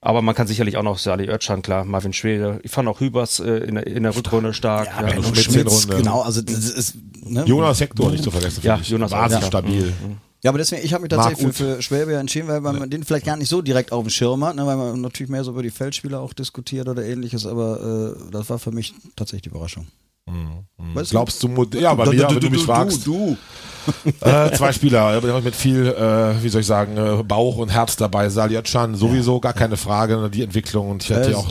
[0.01, 2.61] aber man kann sicherlich auch noch Sali Özcan, klar, Marvin Schwede.
[2.63, 4.87] Ich fand auch Hübers äh, in, der, in der Rückrunde stark.
[4.87, 6.95] ja, Ja, Benno Schmitz Schmitz, genau, also das ist,
[7.25, 7.45] ne?
[7.45, 8.61] Jonas Hector nicht zu vergessen.
[8.63, 8.77] Ja.
[8.77, 9.49] Jonas Wahnsinnig ja.
[9.49, 9.93] stabil.
[10.45, 13.03] Ja, aber deswegen, ich habe mich tatsächlich für, für Schwäbe ja entschieden, weil man den
[13.03, 15.51] vielleicht gar nicht so direkt auf dem Schirm hat, ne, weil man natürlich mehr so
[15.51, 19.49] über die Feldspieler auch diskutiert oder ähnliches, aber äh, das war für mich tatsächlich die
[19.49, 19.89] Überraschung.
[20.95, 21.15] Weißt du?
[21.15, 23.07] Glaubst du, Mod- ja, bei Du- mir, du- wenn du du- mich du- fragst.
[23.07, 23.37] Du,
[24.21, 27.95] Äh, zwei Spieler, aber mit viel, äh, wie soll ich sagen, äh, Bauch und Herz
[27.95, 28.29] dabei.
[28.29, 30.91] Salihcan sowieso, gar keine Frage, die Entwicklung.
[30.91, 31.47] Und ich hatte ja auch.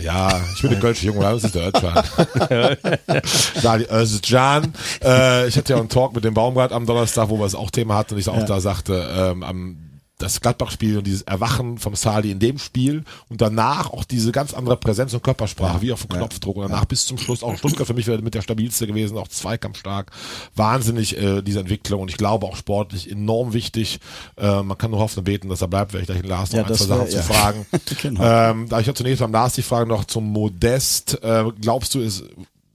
[0.00, 1.68] Ja, ich bin der Kölsche Junge, das ist der
[3.92, 4.72] Özcan.
[5.04, 7.70] Äh, ich hatte ja einen Talk mit dem Baumgart am Donnerstag, wo wir es auch
[7.70, 9.76] Thema hatten und ich auch da sagte, ähm, am
[10.18, 14.54] das Gladbach-Spiel und dieses Erwachen vom Sali in dem Spiel und danach auch diese ganz
[14.54, 17.86] andere Präsenz und Körpersprache, wie auf dem Knopfdruck und danach bis zum Schluss auch Stuttgart
[17.86, 20.10] für mich wäre mit der stabilste gewesen, auch zweikampfstark,
[20.54, 24.00] wahnsinnig äh, diese Entwicklung und ich glaube auch sportlich enorm wichtig.
[24.38, 26.60] Äh, man kann nur hoffen und beten, dass er bleibt, werde ich gleich Lars noch
[26.60, 27.22] Ja, ein, zwei Sachen zu ja.
[27.22, 27.66] fragen.
[28.02, 28.22] Genau.
[28.22, 32.00] ähm, da ich ja zunächst beim Lars die Frage noch zum Modest, äh, glaubst du,
[32.00, 32.24] ist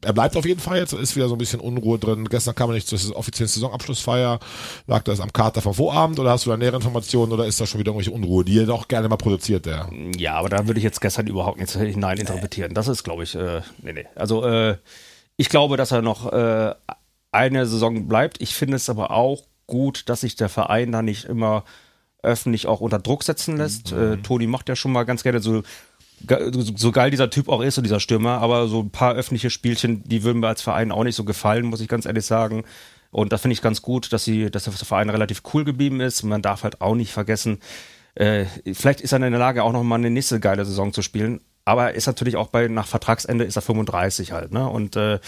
[0.03, 2.27] er bleibt auf jeden Fall jetzt, ist wieder so ein bisschen Unruhe drin.
[2.29, 4.39] Gestern kam er nicht zur offiziellen Saisonabschlussfeier.
[4.87, 7.65] Lag das am Kater vom Vorabend oder hast du da nähere Informationen oder ist da
[7.65, 9.89] schon wieder irgendwelche Unruhe, die er doch gerne mal produziert, der?
[10.17, 12.73] Ja, aber da würde ich jetzt gestern überhaupt nichts hinein interpretieren.
[12.73, 14.07] Das ist, glaube ich, äh, nee, nee.
[14.15, 14.77] Also äh,
[15.37, 16.73] ich glaube, dass er noch äh,
[17.31, 18.41] eine Saison bleibt.
[18.41, 21.63] Ich finde es aber auch gut, dass sich der Verein da nicht immer
[22.23, 23.91] öffentlich auch unter Druck setzen lässt.
[23.91, 25.63] Äh, Toni macht ja schon mal ganz gerne so
[26.75, 30.03] so geil dieser Typ auch ist, so dieser Stürmer, aber so ein paar öffentliche Spielchen,
[30.03, 32.63] die würden mir als Verein auch nicht so gefallen, muss ich ganz ehrlich sagen.
[33.11, 36.23] Und da finde ich ganz gut, dass sie, dass der Verein relativ cool geblieben ist.
[36.23, 37.59] Man darf halt auch nicht vergessen,
[38.15, 41.01] äh, vielleicht ist er in der Lage, auch noch mal eine nächste geile Saison zu
[41.01, 41.41] spielen.
[41.63, 44.67] aber er ist natürlich auch bei nach Vertragsende ist er 35 halt, ne?
[44.67, 45.19] Und äh,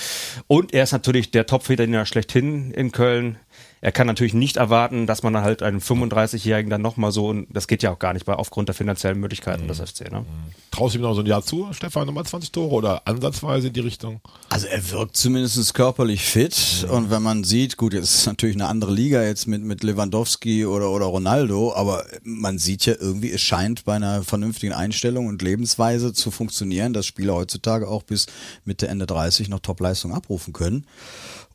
[0.47, 3.37] und er ist natürlich der Topverdiener schlechthin in Köln
[3.83, 7.67] er kann natürlich nicht erwarten, dass man halt einen 35-Jährigen dann nochmal so, und das
[7.67, 9.67] geht ja auch gar nicht bei, aufgrund der finanziellen Möglichkeiten mhm.
[9.67, 10.09] des FC.
[10.09, 10.25] Ne?
[10.71, 13.73] Traust du ihm noch so ein Jahr zu, Stefan, nochmal 20 Tore oder ansatzweise in
[13.73, 14.21] die Richtung?
[14.47, 16.91] Also er wirkt zumindest körperlich fit mhm.
[16.91, 20.65] und wenn man sieht, gut, jetzt ist natürlich eine andere Liga jetzt mit, mit Lewandowski
[20.65, 25.41] oder, oder Ronaldo, aber man sieht ja irgendwie, es scheint bei einer vernünftigen Einstellung und
[25.41, 28.27] Lebensweise zu funktionieren, dass Spieler heutzutage auch bis
[28.63, 30.85] Mitte, Ende 30 noch Topleistung abrufen können.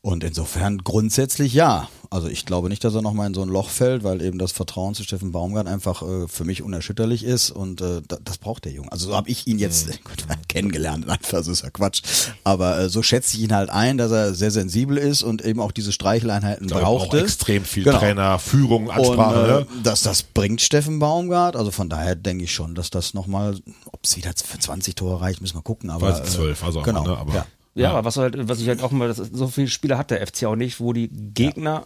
[0.01, 1.89] Und insofern grundsätzlich ja.
[2.11, 4.51] Also ich glaube nicht, dass er nochmal in so ein Loch fällt, weil eben das
[4.51, 8.71] Vertrauen zu Steffen Baumgart einfach äh, für mich unerschütterlich ist und äh, das braucht der
[8.71, 8.91] Junge.
[8.91, 9.91] Also so habe ich ihn jetzt mhm.
[10.03, 12.01] gut, kennengelernt, einfach, das ist ja Quatsch.
[12.43, 15.59] Aber äh, so schätze ich ihn halt ein, dass er sehr sensibel ist und eben
[15.59, 17.21] auch diese Streicheleinheiten da brauchte.
[17.21, 17.99] extrem viel genau.
[17.99, 19.39] Trainer, Führung, Ansprache.
[19.39, 19.67] Und, äh, ne?
[19.83, 21.55] das, das bringt Steffen Baumgart.
[21.55, 25.21] Also von daher denke ich schon, dass das nochmal, ob es wieder für 20 Tore
[25.21, 25.91] reicht, müssen wir gucken.
[25.91, 27.45] Aber, Weiß 12, also genau, ne, aber ja.
[27.81, 30.45] Ja, aber was, halt, was ich halt auch immer, so viele Spieler hat der FC
[30.45, 31.85] auch nicht, wo die Gegner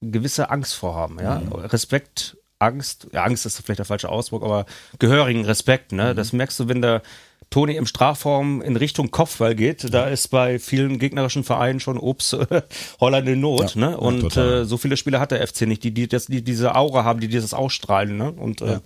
[0.00, 0.10] ja.
[0.10, 1.18] gewisse Angst vorhaben.
[1.20, 1.40] Ja?
[1.40, 1.52] Mhm.
[1.52, 4.66] Respekt, Angst, ja, Angst ist vielleicht der falsche Ausdruck, aber
[4.98, 5.92] gehörigen Respekt.
[5.92, 6.12] Ne?
[6.12, 6.16] Mhm.
[6.16, 7.02] Das merkst du, wenn der
[7.50, 12.36] Toni im Strafraum in Richtung Kopfball geht, da ist bei vielen gegnerischen Vereinen schon Obst
[13.00, 13.76] Holland in Not.
[13.76, 13.96] Ja, ne?
[13.96, 17.04] Und äh, so viele Spieler hat der FC nicht, die, die, das, die diese Aura
[17.04, 18.16] haben, die dieses ausstrahlen.
[18.16, 18.32] Ne?
[18.32, 18.80] Und äh,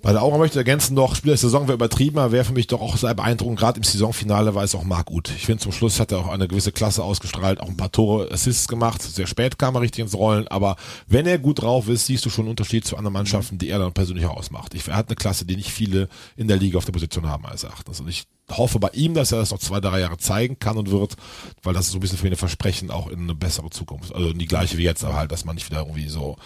[0.00, 2.52] bei der Aura möchte ich ergänzen noch, Spieler der Saison wäre übertrieben, aber wäre für
[2.52, 3.58] mich doch auch sehr beeindruckend.
[3.58, 5.30] Gerade im Saisonfinale war es auch Marc gut.
[5.36, 8.30] Ich finde, zum Schluss hat er auch eine gewisse Klasse ausgestrahlt, auch ein paar Tore,
[8.30, 9.02] Assists gemacht.
[9.02, 12.30] Sehr spät kam er richtig ins Rollen, aber wenn er gut drauf ist, siehst du
[12.30, 14.74] schon einen Unterschied zu anderen Mannschaften, die er dann persönlich ausmacht.
[14.74, 17.46] Ich, er hat eine Klasse, die nicht viele in der Liga auf der Position haben,
[17.46, 18.00] als Erachtens.
[18.00, 20.90] Und ich hoffe bei ihm, dass er das noch zwei, drei Jahre zeigen kann und
[20.90, 21.16] wird,
[21.62, 24.14] weil das ist so ein bisschen für ihn ein Versprechen auch in eine bessere Zukunft.
[24.14, 26.36] Also in die gleiche wie jetzt, aber halt, dass man nicht wieder irgendwie so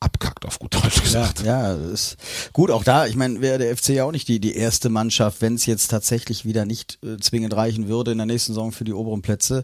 [0.00, 1.42] abkackt, auf gut Deutsch gesagt.
[1.42, 2.16] Ja, ja ist
[2.52, 2.70] gut.
[2.70, 5.54] Auch da, ich meine, wäre der FC ja auch nicht die, die erste Mannschaft, wenn
[5.54, 8.92] es jetzt tatsächlich wieder nicht äh, zwingend reichen würde in der nächsten Saison für die
[8.92, 9.62] oberen Plätze.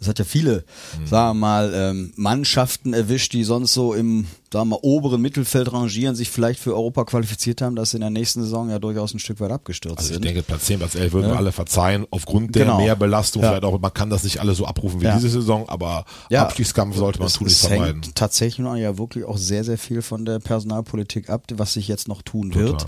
[0.00, 0.64] Es hat ja viele,
[0.98, 1.06] mhm.
[1.06, 6.14] sagen wir mal, ähm, Mannschaften erwischt, die sonst so im sagen wir, oberen Mittelfeld rangieren,
[6.14, 9.18] sich vielleicht für Europa qualifiziert haben, dass sie in der nächsten Saison ja durchaus ein
[9.18, 10.24] Stück weit abgestürzt also ich sind.
[10.24, 11.32] Ich denke, Platz 10, Platz 11 würden ja.
[11.32, 12.78] wir alle verzeihen, aufgrund der genau.
[12.78, 13.42] Mehrbelastung.
[13.42, 13.50] Ja.
[13.50, 15.14] Vielleicht auch, man kann das nicht alle so abrufen wie ja.
[15.14, 16.42] diese Saison, aber ja.
[16.42, 18.02] Abstiegskampf sollte man tun, nicht vermeiden.
[18.02, 22.08] Hängt tatsächlich ja wirklich auch sehr, sehr viel von der Personalpolitik ab, was sich jetzt
[22.08, 22.66] noch tun Total.
[22.66, 22.86] wird.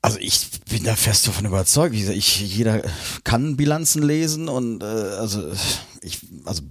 [0.00, 1.94] Also ich bin da fest davon überzeugt.
[1.94, 2.82] Ich, jeder
[3.24, 5.42] kann Bilanzen lesen und äh, also
[6.00, 6.62] ich, also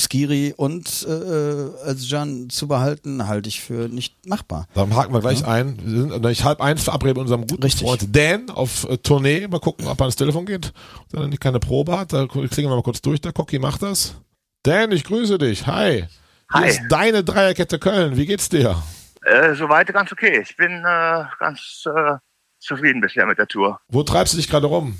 [0.00, 4.66] Skiri und äh, Özcan zu behalten, halte ich für nicht machbar.
[4.74, 5.48] Dann haken wir gleich ja.
[5.48, 5.78] ein.
[5.82, 7.86] Wir sind ich halb eins verabredet mit unserem guten Richtig.
[7.86, 9.46] Freund Dan auf äh, Tournee.
[9.46, 10.72] Mal gucken, ob er ans Telefon geht.
[11.10, 13.20] Wenn er nicht keine Probe hat, da klingen wir mal kurz durch.
[13.20, 14.16] Der Cocky macht das.
[14.64, 15.66] Dan, ich grüße dich.
[15.66, 16.06] Hi.
[16.52, 16.62] Hi.
[16.62, 18.16] Hier ist deine Dreierkette Köln.
[18.16, 18.82] Wie geht's dir?
[19.22, 20.40] Äh, soweit ganz okay.
[20.42, 22.16] Ich bin äh, ganz äh,
[22.58, 23.80] zufrieden bisher mit der Tour.
[23.88, 24.98] Wo treibst du dich gerade rum?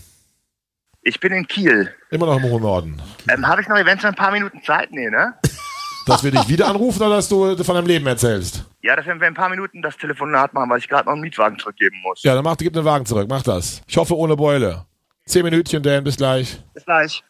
[1.06, 1.94] Ich bin in Kiel.
[2.10, 3.02] Immer noch im hohen Norden.
[3.28, 4.90] Ähm, Habe ich noch eventuell ein paar Minuten Zeit?
[4.90, 5.34] Nee, ne?
[6.06, 8.62] Dass wir dich wieder anrufen oder dass du von deinem Leben erzählst?
[8.82, 11.22] Ja, dass wir in ein paar Minuten das Telefonat machen, weil ich gerade noch einen
[11.22, 12.22] Mietwagen zurückgeben muss.
[12.22, 13.26] Ja, dann mach, gib den Wagen zurück.
[13.26, 13.80] Mach das.
[13.88, 14.84] Ich hoffe ohne Beule.
[15.26, 16.04] Zehn Minütchen, Dan.
[16.04, 16.58] Bis gleich.
[16.74, 17.22] Bis gleich.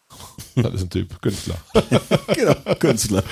[0.57, 1.57] Das ist ein Typ, Künstler.
[2.35, 3.23] genau, Künstler.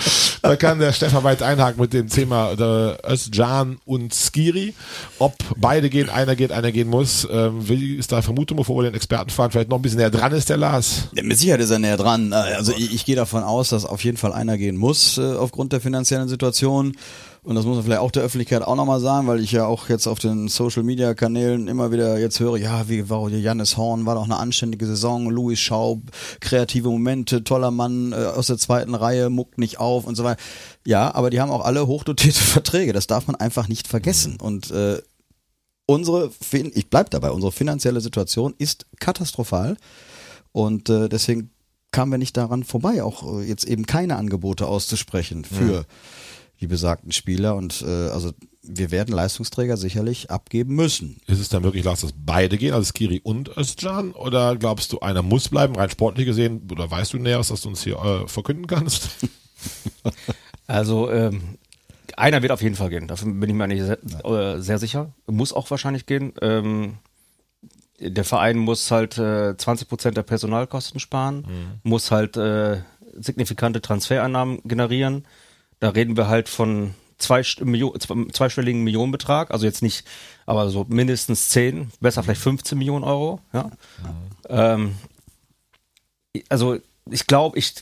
[0.41, 4.75] Da kann der Stefan weit einhaken mit dem Thema der Özcan und Skiri.
[5.19, 7.27] Ob beide gehen, einer geht, einer gehen muss.
[7.31, 10.11] Ähm, wie ist da Vermutung, bevor wir den Experten fahren, vielleicht noch ein bisschen näher
[10.11, 11.09] dran ist, der Lars?
[11.15, 12.33] Ja, mit Sicherheit ist er näher dran.
[12.33, 15.73] Also ich, ich gehe davon aus, dass auf jeden Fall einer gehen muss, äh, aufgrund
[15.73, 16.97] der finanziellen Situation.
[17.45, 19.89] Und das muss man vielleicht auch der Öffentlichkeit auch nochmal sagen, weil ich ja auch
[19.89, 24.07] jetzt auf den Social Media Kanälen immer wieder jetzt höre, ja, wie war Jannis Horn,
[24.07, 26.03] war doch eine anständige Saison, Louis Schaub,
[26.39, 30.41] kreative Momente, toller Mann äh, aus der zweiten Reihe, muckt nicht auf und so weiter.
[30.87, 34.39] Ja, aber die haben auch alle hochdotierte Verträge, das darf man einfach nicht vergessen.
[34.41, 35.03] Und äh,
[35.85, 39.77] unsere, ich bleib dabei, unsere finanzielle Situation ist katastrophal
[40.53, 41.51] und äh, deswegen
[41.91, 45.85] kamen wir nicht daran vorbei, auch äh, jetzt eben keine Angebote auszusprechen für ja
[46.63, 51.21] die besagten Spieler und äh, also wir werden Leistungsträger sicherlich abgeben müssen.
[51.27, 54.13] Ist es dann wirklich, dass beide gehen, also Skiri und Özcan?
[54.13, 56.69] Oder glaubst du, einer muss bleiben, rein sportlich gesehen?
[56.71, 59.11] Oder weißt du Näheres, dass du uns hier äh, verkünden kannst?
[60.69, 61.59] also ähm,
[62.17, 63.09] einer wird auf jeden Fall gehen.
[63.09, 65.13] Dafür bin ich mir eigentlich sehr, äh, sehr sicher.
[65.27, 66.33] Muss auch wahrscheinlich gehen.
[66.41, 66.99] Ähm,
[67.99, 71.81] der Verein muss halt äh, 20 Prozent der Personalkosten sparen, mhm.
[71.83, 72.83] muss halt äh,
[73.19, 75.25] signifikante Transfereinnahmen generieren
[75.83, 77.99] da reden wir halt von zwei, Millionen,
[78.33, 80.07] zweistelligen Millionenbetrag, also jetzt nicht,
[80.47, 83.41] aber so mindestens 10, besser vielleicht 15 Millionen Euro.
[83.53, 83.69] Ja.
[84.49, 84.95] Ähm,
[86.49, 86.79] also
[87.11, 87.75] ich glaube, ich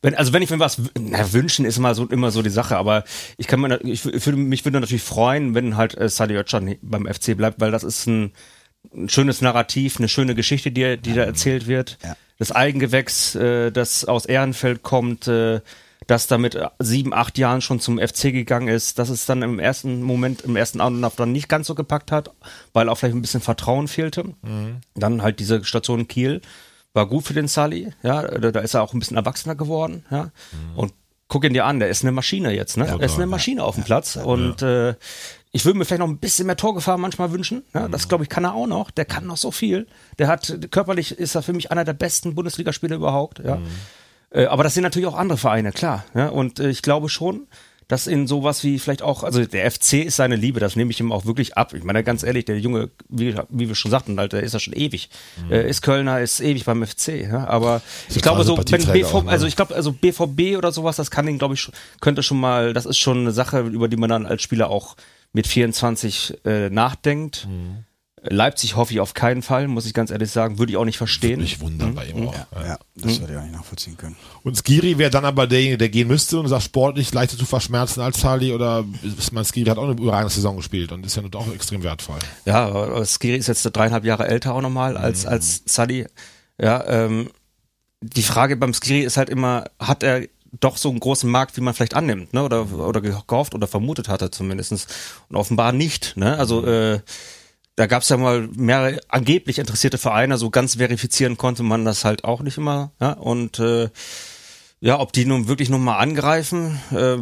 [0.00, 2.76] wenn, also wenn ich mir was na, wünschen ist immer so immer so die Sache,
[2.76, 3.02] aber
[3.36, 7.12] ich kann mir ich, ich mich würde natürlich freuen, wenn halt äh, Sadi Özcan beim
[7.12, 8.32] FC bleibt, weil das ist ein
[8.94, 11.98] ein schönes Narrativ, eine schöne Geschichte, die, die da erzählt wird.
[12.02, 12.16] Ja.
[12.38, 15.60] Das Eigengewächs, äh, das aus Ehrenfeld kommt, äh,
[16.06, 19.58] das da mit sieben, acht Jahren schon zum FC gegangen ist, dass es dann im
[19.58, 22.30] ersten Moment, im ersten Anlauf dann nicht ganz so gepackt hat,
[22.72, 24.24] weil auch vielleicht ein bisschen Vertrauen fehlte.
[24.94, 26.40] Dann halt diese Station Kiel
[26.92, 30.30] war gut für den Sully, ja, da, ist er auch ein bisschen erwachsener geworden, ja.
[30.74, 30.92] Und
[31.28, 32.86] guck ihn dir an, der ist eine Maschine jetzt, ne?
[32.86, 34.94] er ist eine Maschine auf dem Platz und äh,
[35.52, 37.64] ich würde mir vielleicht noch ein bisschen mehr Torgefahr manchmal wünschen.
[37.74, 38.90] Ja, das glaube ich kann er auch noch.
[38.92, 39.88] Der kann noch so viel.
[40.18, 43.40] Der hat körperlich ist er für mich einer der besten Bundesligaspieler überhaupt.
[43.40, 43.58] Ja,
[44.30, 46.04] äh, aber das sind natürlich auch andere Vereine, klar.
[46.14, 47.46] Ja, und äh, ich glaube schon,
[47.90, 51.00] dass in sowas wie vielleicht auch, also der FC ist seine Liebe, das nehme ich
[51.00, 51.74] ihm auch wirklich ab.
[51.74, 54.74] Ich meine, ganz ehrlich, der Junge, wie, wie wir schon sagten, der ist ja schon
[54.74, 55.10] ewig.
[55.50, 57.28] Äh, ist Kölner, ist ewig beim FC.
[57.28, 57.48] Ja?
[57.48, 59.30] Aber ich glaube so, wenn BV, auch, ne?
[59.30, 61.68] also ich glaube, also BVB oder sowas, das kann ihn, glaube ich,
[62.00, 64.94] könnte schon mal, das ist schon eine Sache, über die man dann als Spieler auch
[65.32, 67.48] mit 24 äh, nachdenkt.
[67.50, 67.84] Mhm.
[68.22, 70.98] Leipzig hoffe ich auf keinen Fall, muss ich ganz ehrlich sagen, würde ich auch nicht
[70.98, 71.40] verstehen.
[71.40, 72.34] Mich wundern bei ihm auch.
[72.34, 72.66] Ja.
[72.66, 74.16] Ja, das hätte ich auch nicht nachvollziehen können.
[74.42, 78.00] Und Skiri wäre dann aber derjenige, der gehen müsste und sagt sportlich leichter zu verschmerzen
[78.02, 81.22] als Sali oder ist man Skiri hat auch eine überragende Saison gespielt und ist ja
[81.22, 82.18] nun auch extrem wertvoll.
[82.44, 86.06] Ja, aber Skiri ist jetzt dreieinhalb Jahre älter auch nochmal als, als Sully.
[86.60, 87.30] Ja, ähm,
[88.02, 90.26] die Frage beim Skiri ist halt immer, hat er
[90.60, 92.42] doch so einen großen Markt, wie man vielleicht annimmt, ne?
[92.42, 94.86] Oder, oder gehofft oder vermutet hatte zumindestens
[95.28, 96.36] Und offenbar nicht, ne?
[96.36, 97.00] Also äh,
[97.80, 102.04] da gab es ja mal mehrere angeblich interessierte Vereine, so ganz verifizieren konnte man das
[102.04, 102.90] halt auch nicht immer.
[103.00, 103.12] Ja?
[103.12, 103.88] Und äh,
[104.80, 107.16] ja, ob die nun wirklich nochmal angreifen, äh,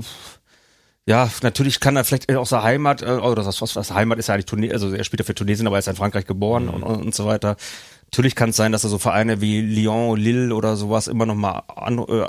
[1.07, 4.27] ja, natürlich kann er vielleicht aus der Heimat, äh, oder das, was, was Heimat ist
[4.27, 6.69] ja eigentlich Tunesien, also er spielt ja für Tunesien, aber er ist in Frankreich geboren
[6.69, 7.57] und, und, und so weiter.
[8.07, 11.35] Natürlich kann es sein, dass er so Vereine wie Lyon, Lille oder sowas immer noch
[11.37, 12.27] mal an, äh,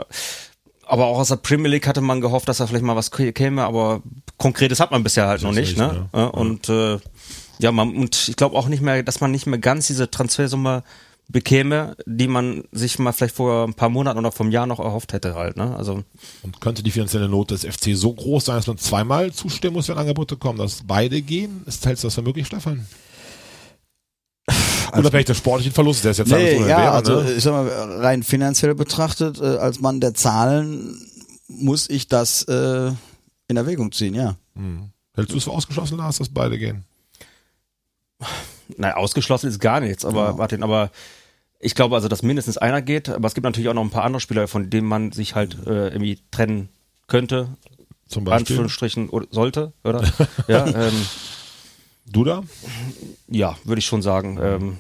[0.86, 3.32] aber auch aus der Premier League hatte man gehofft, dass er vielleicht mal was kä-
[3.32, 4.02] käme, aber
[4.38, 6.10] Konkretes hat man bisher halt noch nicht, nicht, ne?
[6.14, 6.98] Ja, Und äh,
[7.60, 10.84] ja, man, und ich glaube auch nicht mehr, dass man nicht mehr ganz diese Transfersumme
[11.28, 15.14] bekäme, die man sich mal vielleicht vor ein paar Monaten oder vom Jahr noch erhofft
[15.14, 15.76] hätte halt, ne?
[15.76, 16.04] Also
[16.42, 19.88] Und könnte die finanzielle Not des FC so groß sein, dass man zweimal zustimmen muss,
[19.90, 21.62] wenn Angebote kommen, dass beide gehen?
[21.68, 22.88] Ist hältst du das für möglich, Stefan?
[24.92, 27.32] Unabhängig des sportlichen Verlustes, der ist jetzt Nee, alles ja, wäre, also ne?
[27.34, 27.68] ich sag mal,
[28.02, 31.00] rein finanziell betrachtet, äh, als Mann der Zahlen
[31.48, 32.92] muss ich das äh,
[33.48, 34.36] in Erwägung ziehen, ja.
[35.16, 36.86] Hältst du es für ausgeschlossen, Lars, dass beide gehen?
[38.78, 40.92] Nein, ausgeschlossen ist gar nichts, aber Martin, aber
[41.60, 44.04] ich glaube also, dass mindestens einer geht, aber es gibt natürlich auch noch ein paar
[44.04, 46.70] andere Spieler, von denen man sich halt äh, irgendwie trennen
[47.08, 47.50] könnte,
[48.08, 48.56] Zum Beispiel.
[48.56, 50.04] Anführungsstrichen oder sollte, oder?
[50.48, 51.06] ja, ähm,
[52.12, 52.44] Du da?
[53.28, 54.40] ja, würde ich schon sagen.
[54.42, 54.78] Ähm,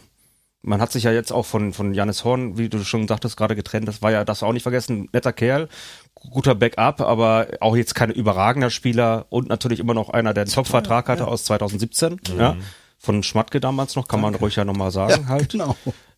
[0.61, 3.55] man hat sich ja jetzt auch von, von Janis Horn, wie du schon sagtest, gerade
[3.55, 3.87] getrennt.
[3.87, 5.69] Das war ja, das auch nicht vergessen, netter Kerl,
[6.15, 10.51] guter Backup, aber auch jetzt kein überragender Spieler und natürlich immer noch einer, der einen
[10.51, 12.19] Top-Vertrag hatte aus 2017.
[12.37, 12.57] Ja,
[12.99, 15.53] von Schmatke damals noch, kann man ruhig ja nochmal sagen halt.
[15.53, 15.75] Genau.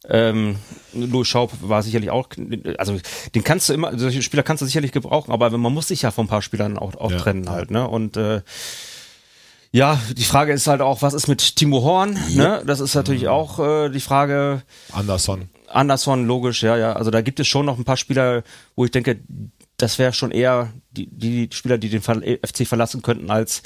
[0.10, 0.56] Ähm,
[0.94, 2.28] Louis Schaub war sicherlich auch,
[2.80, 2.98] also
[3.36, 6.10] den kannst du immer, solche Spieler kannst du sicherlich gebrauchen, aber man muss sich ja
[6.10, 7.18] von ein paar Spielern auch, auch Ja.
[7.20, 7.88] trennen halt, ne?
[7.88, 8.42] Und äh,
[9.72, 12.18] ja, die Frage ist halt auch, was ist mit Timo Horn?
[12.36, 12.62] Ne?
[12.66, 14.64] Das ist natürlich auch äh, die Frage.
[14.92, 15.50] Anderson.
[15.68, 16.94] Anderson, logisch, ja, ja.
[16.94, 18.44] Also da gibt es schon noch ein paar Spieler,
[18.76, 19.22] wo ich denke,
[19.78, 23.62] das wäre schon eher die, die Spieler, die den FC verlassen könnten, als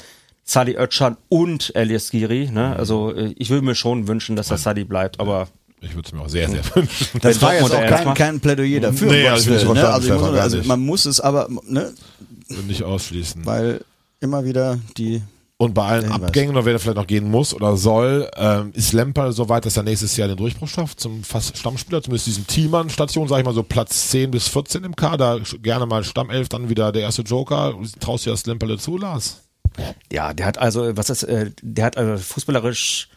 [0.48, 2.48] Sadi Özcan und Elias Giri.
[2.50, 2.74] Ne?
[2.76, 5.48] Also äh, ich würde mir schon wünschen, dass der Sadi bleibt, aber
[5.80, 7.20] Ich würde es mir auch sehr, sehr wünschen.
[7.20, 9.10] Das war jetzt auch kein, kein Plädoyer dafür.
[9.10, 9.88] Nee, also Gottes ich Willen, bin ne?
[9.92, 11.92] also, ich muss, also man muss es aber, ne?
[12.66, 13.44] nicht ausschließen.
[13.44, 13.84] weil
[14.20, 15.20] immer wieder die
[15.58, 16.12] Und bei allen.
[16.12, 19.66] Abgängen, oder wer da vielleicht noch gehen muss oder soll, ähm, ist Lemper so weit,
[19.66, 23.44] dass er nächstes Jahr den Durchbruch schafft zum fast Stammspieler, zumindest diesen Teammann-Station, sag ich
[23.44, 27.22] mal so Platz 10 bis 14 im Kader, gerne mal Stammelf, dann wieder der erste
[27.22, 27.74] Joker.
[27.98, 29.42] Traust du das Lemperle zu, Lars?
[30.12, 33.08] Ja, der hat also, was ist, äh, der hat äh, fußballerisch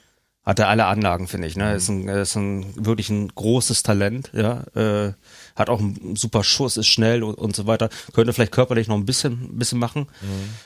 [0.50, 1.56] hat er alle Anlagen, finde ich.
[1.56, 4.32] Ne, ist ein, ist ein wirklich ein großes Talent.
[4.34, 5.14] Ja, äh,
[5.56, 7.90] hat auch einen super Schuss, ist schnell und, und so weiter.
[8.14, 10.08] Könnte vielleicht körperlich noch ein bisschen, bisschen machen.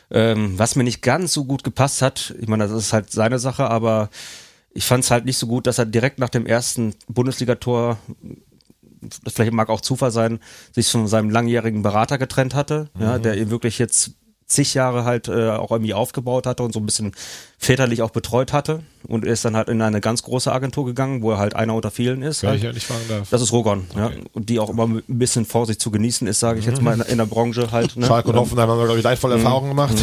[0.10, 3.39] Ähm, was mir nicht ganz so gut gepasst hat, ich meine, das ist halt seine
[3.39, 4.10] Sache, aber
[4.73, 7.97] ich fand es halt nicht so gut, dass er direkt nach dem ersten Bundesligator
[9.23, 10.39] das vielleicht mag auch Zufall sein,
[10.71, 14.12] sich von seinem langjährigen Berater getrennt hatte, ja, der ihn wirklich jetzt
[14.45, 17.13] zig Jahre halt äh, auch irgendwie aufgebaut hatte und so ein bisschen
[17.58, 21.32] väterlich auch betreut hatte und ist dann halt in eine ganz große Agentur gegangen, wo
[21.32, 22.43] er halt einer unter vielen ist.
[22.43, 22.58] Halt.
[22.58, 23.29] ich ja nicht fragen darf.
[23.29, 26.60] Das ist Rogon, ja, und die auch immer ein bisschen Vorsicht zu genießen ist, sage
[26.60, 27.95] ich jetzt mal in, in der Branche halt.
[27.95, 28.06] Ne?
[28.06, 29.95] Schalke und Hoffenheim haben wir, glaube ich, leidvolle Erfahrungen gemacht.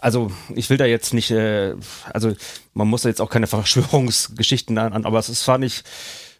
[0.00, 1.74] also ich will da jetzt nicht, äh,
[2.12, 2.32] also
[2.74, 5.84] man muss da jetzt auch keine Verschwörungsgeschichten an, aber es ist zwar nicht,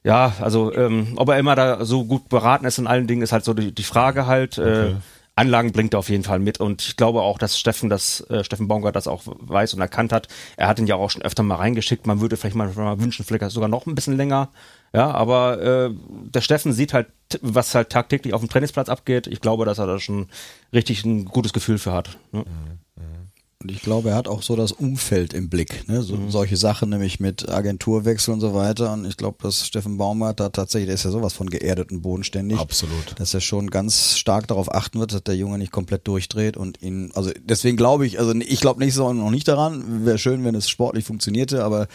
[0.04, 3.32] ja, also ähm, ob er immer da so gut beraten ist in allen Dingen, ist
[3.32, 4.58] halt so die, die Frage halt.
[4.58, 4.94] Äh,
[5.36, 8.42] Anlagen bringt er auf jeden Fall mit und ich glaube auch, dass Steffen das, äh,
[8.42, 10.28] Steffen Baumgart das auch weiß und erkannt hat.
[10.56, 12.06] Er hat ihn ja auch schon öfter mal reingeschickt.
[12.06, 14.48] Man würde vielleicht mal, mal wünschen, vielleicht sogar noch ein bisschen länger.
[14.94, 17.08] Ja, aber äh, der Steffen sieht halt,
[17.42, 19.26] was halt tagtäglich auf dem Trainingsplatz abgeht.
[19.26, 20.28] Ich glaube, dass er da schon
[20.72, 22.16] richtig ein gutes Gefühl für hat.
[22.32, 22.44] Ne?
[23.62, 25.88] Und ich glaube, er hat auch so das Umfeld im Blick.
[25.88, 26.02] Ne?
[26.02, 26.30] So, mhm.
[26.30, 28.92] Solche Sachen, nämlich mit Agenturwechsel und so weiter.
[28.92, 32.58] Und ich glaube, dass Steffen Baumgart da tatsächlich, der ist ja sowas von geerdeten bodenständig.
[32.58, 33.18] Absolut.
[33.18, 36.82] Dass er schon ganz stark darauf achten wird, dass der Junge nicht komplett durchdreht und
[36.82, 40.04] ihn, also deswegen glaube ich, also ich glaube nächste Saison noch nicht daran.
[40.04, 41.88] Wäre schön, wenn es sportlich funktionierte, aber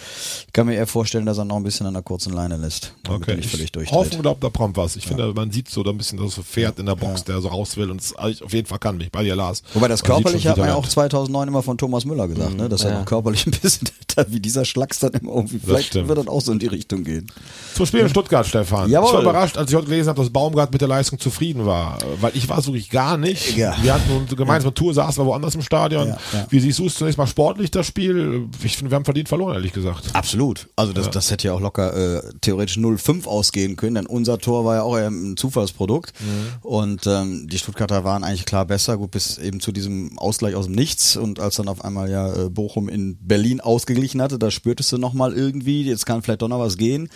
[0.47, 2.95] ich kann mir eher vorstellen, dass er noch ein bisschen an der kurzen Leine lässt.
[3.08, 3.38] Okay.
[3.39, 3.95] Ich völlig durchdreht.
[3.95, 4.95] Hoffen glaubt, da kommt was.
[4.95, 5.10] Ich ja.
[5.10, 7.34] finde, man sieht so da ein bisschen das so Pferd in der Box, ja.
[7.34, 9.12] der so raus will und es auf jeden Fall kann mich.
[9.12, 9.62] Bei dir, Lars.
[9.76, 12.69] Wobei das körperliche hat man ja auch 2009 immer von Thomas Müller gesagt, ne?
[12.69, 12.89] dass ja.
[12.89, 13.89] er noch körperlich ein bisschen
[14.28, 15.60] wie dieser Schlacks dann immer irgendwie.
[15.60, 17.28] Vielleicht wird dann auch so in die Richtung gehen.
[17.76, 18.89] Zum Spiel in Stuttgart, Stefan.
[18.89, 19.08] Jawohl.
[19.08, 21.97] Ich war überrascht, als ich heute gelesen habe, dass Baumgart mit der Leistung zufrieden war.
[22.19, 23.56] Weil ich war so wirklich gar nicht.
[23.58, 23.76] Ja.
[23.82, 26.10] Wir hatten eine gemeinsame Tour, saßen wir woanders im Stadion.
[26.10, 26.45] Ja, ja.
[26.50, 28.47] Wie siehst du es zunächst mal sportlich, das Spiel?
[28.63, 30.10] Ich finde, wir haben verdient verloren, ehrlich gesagt.
[30.13, 30.67] Absolut.
[30.76, 34.65] Also das, das hätte ja auch locker äh, theoretisch 0-5 ausgehen können, denn unser Tor
[34.65, 36.13] war ja auch ein Zufallsprodukt.
[36.19, 36.65] Mhm.
[36.67, 40.65] Und ähm, die Stuttgarter waren eigentlich klar besser, gut, bis eben zu diesem Ausgleich aus
[40.65, 41.17] dem Nichts.
[41.17, 44.97] Und als dann auf einmal ja äh, Bochum in Berlin ausgeglichen hatte, da spürtest du
[44.97, 47.10] nochmal irgendwie, jetzt kann vielleicht doch noch was gehen.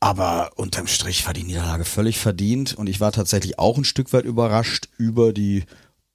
[0.00, 4.12] Aber unterm Strich war die Niederlage völlig verdient und ich war tatsächlich auch ein Stück
[4.12, 5.64] weit überrascht über die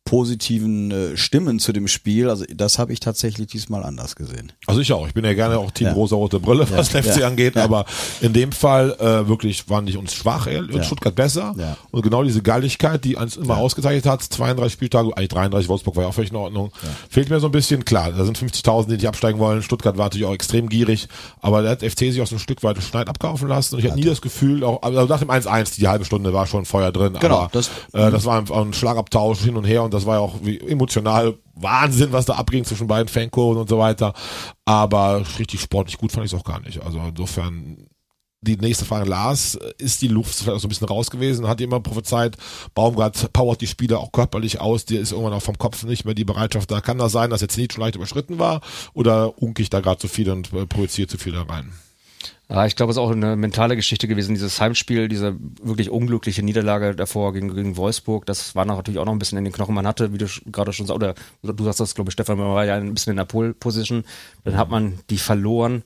[0.10, 2.32] positiven äh, Stimmen zu dem Spiel.
[2.32, 4.52] Also das habe ich tatsächlich diesmal anders gesehen.
[4.66, 5.06] Also ich auch.
[5.06, 5.94] Ich bin ja gerne auch Team ja.
[5.94, 7.04] rosa-rote Brille, was ja.
[7.04, 7.28] FC ja.
[7.28, 7.58] angeht.
[7.58, 7.86] Aber
[8.20, 10.48] in dem Fall äh, wirklich waren die uns schwach.
[10.48, 11.54] In Stuttgart besser.
[11.92, 16.04] Und genau diese Galligkeit, die uns immer ausgezeichnet hat, 32 Spieltage, eigentlich 33, Wolfsburg war
[16.04, 16.72] ja auch völlig in Ordnung.
[17.08, 17.86] Fehlt mir so ein bisschen.
[17.86, 19.62] Klar, da sind 50.000, die nicht absteigen wollen.
[19.62, 21.08] Stuttgart war natürlich auch extrem gierig.
[21.40, 23.76] Aber der hat FC sich auch so ein Stück weit Schneid abkaufen lassen.
[23.76, 26.48] Und ich hatte nie das Gefühl, auch also nach dem 1-1, die halbe Stunde war
[26.48, 27.16] schon Feuer drin.
[27.20, 27.42] Genau.
[27.42, 29.84] Aber, das, äh, das war ein, ein Schlagabtausch hin und her.
[29.84, 33.80] Und das war ja auch emotional Wahnsinn, was da abging zwischen beiden Fankurven und so
[33.80, 34.14] weiter.
[34.66, 36.82] Aber richtig sportlich gut fand ich es auch gar nicht.
[36.84, 37.90] Also insofern
[38.42, 41.48] die nächste Frage, Lars, ist die Luft vielleicht auch so ein bisschen raus gewesen?
[41.48, 42.38] Hat jemand prophezeit,
[42.74, 46.14] Baumgart powert die Spieler auch körperlich aus, dir ist irgendwann auch vom Kopf nicht mehr
[46.14, 46.80] die Bereitschaft da.
[46.80, 48.62] Kann das sein, dass jetzt nicht schon leicht überschritten war?
[48.94, 51.74] Oder unke ich da gerade zu viel und äh, projiziere zu viel da rein?
[52.50, 56.42] Ja, ich glaube, es ist auch eine mentale Geschichte gewesen, dieses Heimspiel, diese wirklich unglückliche
[56.42, 59.76] Niederlage davor gegen, gegen Wolfsburg, das war natürlich auch noch ein bisschen in den Knochen.
[59.76, 62.48] Man hatte, wie du gerade schon sagst, oder du sagst das, glaube ich, Stefan, man
[62.48, 64.04] war ja ein bisschen in der Pole-Position,
[64.46, 65.84] dann hat man die verloren,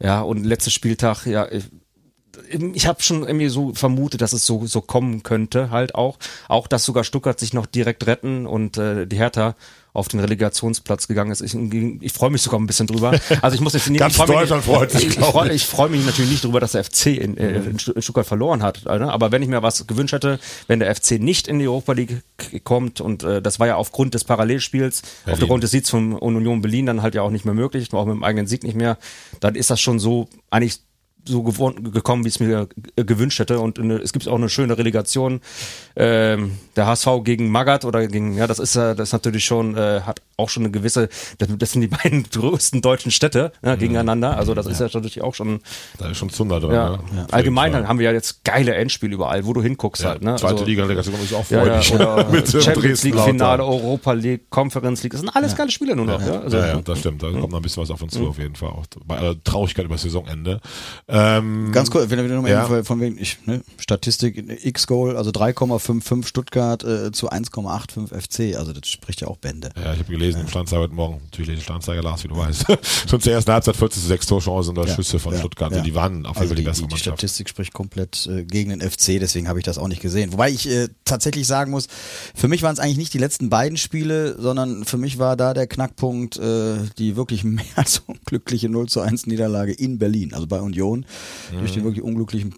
[0.00, 1.64] ja, und letzter Spieltag, ja, ich,
[2.74, 6.18] ich habe schon irgendwie so vermutet, dass es so so kommen könnte, halt auch,
[6.48, 9.56] auch dass sogar Stuttgart sich noch direkt retten und äh, die Hertha
[9.94, 11.40] auf den Relegationsplatz gegangen ist.
[11.40, 13.18] Ich, ich freue mich sogar ein bisschen drüber.
[13.40, 16.04] Also ich muss jetzt nicht, Ganz ich Deutschland freut sich, ich, freue ich freu mich
[16.04, 18.86] natürlich nicht darüber, dass der FC in, äh, in Stuttgart verloren hat.
[18.86, 19.12] Alter.
[19.12, 22.22] Aber wenn ich mir was gewünscht hätte, wenn der FC nicht in die Europa League
[22.64, 25.42] kommt und äh, das war ja aufgrund des Parallelspiels, Berlin.
[25.42, 28.16] aufgrund des Siegs von Union Berlin dann halt ja auch nicht mehr möglich, auch mit
[28.16, 28.98] dem eigenen Sieg nicht mehr,
[29.38, 30.80] dann ist das schon so eigentlich
[31.26, 33.60] so gekommen, wie es mir gewünscht hätte.
[33.60, 35.40] Und eine, es gibt auch eine schöne Relegation.
[35.96, 39.76] Ähm, der HSV gegen Magath oder gegen, ja, das ist ja, das ist natürlich schon,
[39.76, 41.08] äh, hat auch schon eine gewisse,
[41.38, 43.78] das, sind die beiden größten deutschen Städte ja, mhm.
[43.78, 44.36] gegeneinander.
[44.36, 44.72] Also das ja.
[44.72, 45.60] ist ja natürlich auch schon.
[45.98, 46.72] Da ist schon Zunder drin.
[46.72, 46.94] Ja.
[46.94, 47.26] ja.
[47.30, 50.22] Allgemein haben wir ja jetzt geile Endspiele überall, wo du hinguckst halt.
[50.22, 50.36] Ne?
[50.36, 51.94] Zweite also, Liga, Relegation ist auch freudig.
[51.94, 52.26] Oder
[52.60, 55.12] Champions League Finale, Europa League, Conference League.
[55.12, 56.20] Das sind alles geile Spiele nur noch.
[56.20, 57.22] Ja, Also, ja, das stimmt.
[57.22, 58.28] Da kommt noch ein bisschen was auf uns zu, mhm.
[58.28, 58.70] auf jeden Fall.
[58.70, 60.60] Auch bei aller Traurigkeit über das Saisonende.
[61.16, 66.82] Ähm, Ganz kurz, wenn wir nochmal von wegen, ich, ne, Statistik, X-Goal, also 3,55 Stuttgart
[66.82, 68.58] äh, zu 1,85 FC.
[68.58, 69.70] Also das spricht ja auch Bände.
[69.76, 72.66] Ja, ich habe gelesen im Standzeiger heute Morgen, natürlich lese Standzeiger Lars, wie du weißt.
[73.08, 75.70] Schon zur ersten Halbzeit 14 zu 6 Torchancen oder ja, Schüsse von ja, Stuttgart.
[75.72, 78.26] Also die waren auf jeden also Fall die, die bessere die, die Statistik spricht komplett
[78.26, 80.32] äh, gegen den FC, deswegen habe ich das auch nicht gesehen.
[80.32, 81.86] Wobei ich äh, tatsächlich sagen muss,
[82.34, 85.54] für mich waren es eigentlich nicht die letzten beiden Spiele, sondern für mich war da
[85.54, 90.48] der Knackpunkt äh, die wirklich mehr als unglückliche 0 zu 1 Niederlage in Berlin, also
[90.48, 91.03] bei Union,
[91.52, 91.58] mhm.
[91.58, 92.54] durch den wirklich unglücklichen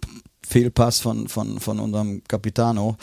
[0.47, 2.97] Fehlpass von, von, von unserem Capitano.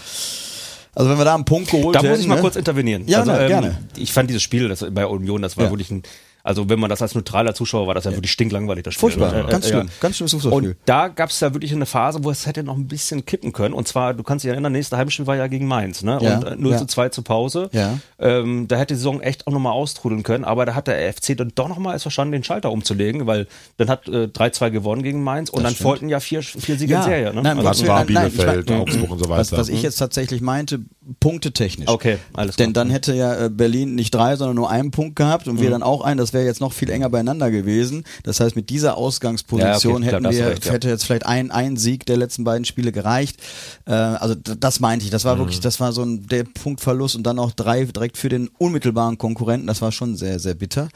[0.95, 2.41] Also wenn wir da einen Punkt geholt Da muss hätten, ich mal ne?
[2.41, 3.07] kurz intervenieren.
[3.07, 3.79] Ja, also, ne, ähm, gerne.
[3.97, 5.71] Ich fand dieses Spiel das bei Union, das war Ja.
[5.71, 6.03] wirklich ein,
[6.45, 9.01] also wenn man das als neutraler Zuschauer war, das ja, wirklich stinklangweilig, das Spiel.
[9.11, 9.79] Furchtbar, Äh, äh, ganz ja.
[9.79, 10.71] schlimm, ganz schlimmes Fußballspiel.
[10.71, 13.53] Und da gab es ja wirklich eine Phase, wo es hätte noch ein bisschen kippen
[13.53, 13.75] können.
[13.75, 16.19] Und zwar, du kannst dich erinnern, nächste Heimspiel war ja gegen Mainz, ne?
[16.23, 16.79] Ja, und äh, 0 ja.
[16.79, 17.71] zu 2 zur Pause.
[17.73, 17.99] Ja.
[18.19, 21.37] Ähm, da hätte die Saison echt auch nochmal austrudeln können, aber da hat der FC
[21.37, 23.47] dann doch nochmal es verstanden, den Schalter umzulegen, weil
[23.79, 25.89] dann hat äh, 3-2 gewonnen gegen Mainz und Das dann stimmt.
[25.89, 26.99] folgten ja vier, vier Siege Ja.
[27.01, 27.35] in Serie.
[27.35, 27.43] Ne?
[27.43, 29.61] Nein, also, was Das war Nein, nein, ich Bielefeld, mein- Augsburg und so Was, weiter.
[29.63, 30.81] was ich jetzt tatsächlich meinte,
[31.21, 31.89] Punkte technisch.
[31.89, 32.67] Okay, alles klar.
[32.67, 35.71] Denn dann hätte ja äh, Berlin nicht drei, sondern nur einen Punkt gehabt und wir
[35.71, 36.19] dann auch einen.
[36.19, 38.05] Das wäre jetzt noch viel enger beieinander gewesen.
[38.23, 40.73] Das heißt, mit dieser Ausgangsposition Ja, okay, hätten du wir, recht, ja.
[40.73, 43.39] hätte jetzt vielleicht ein, ein Sieg der letzten beiden Spiele gereicht.
[43.87, 45.11] Äh, also das meinte ich.
[45.11, 48.29] Das war wirklich, das war so ein der Punktverlust und dann auch drei direkt für
[48.29, 49.67] den unmittelbaren Konkurrenten.
[49.67, 50.89] Das war schon sehr, sehr bitter.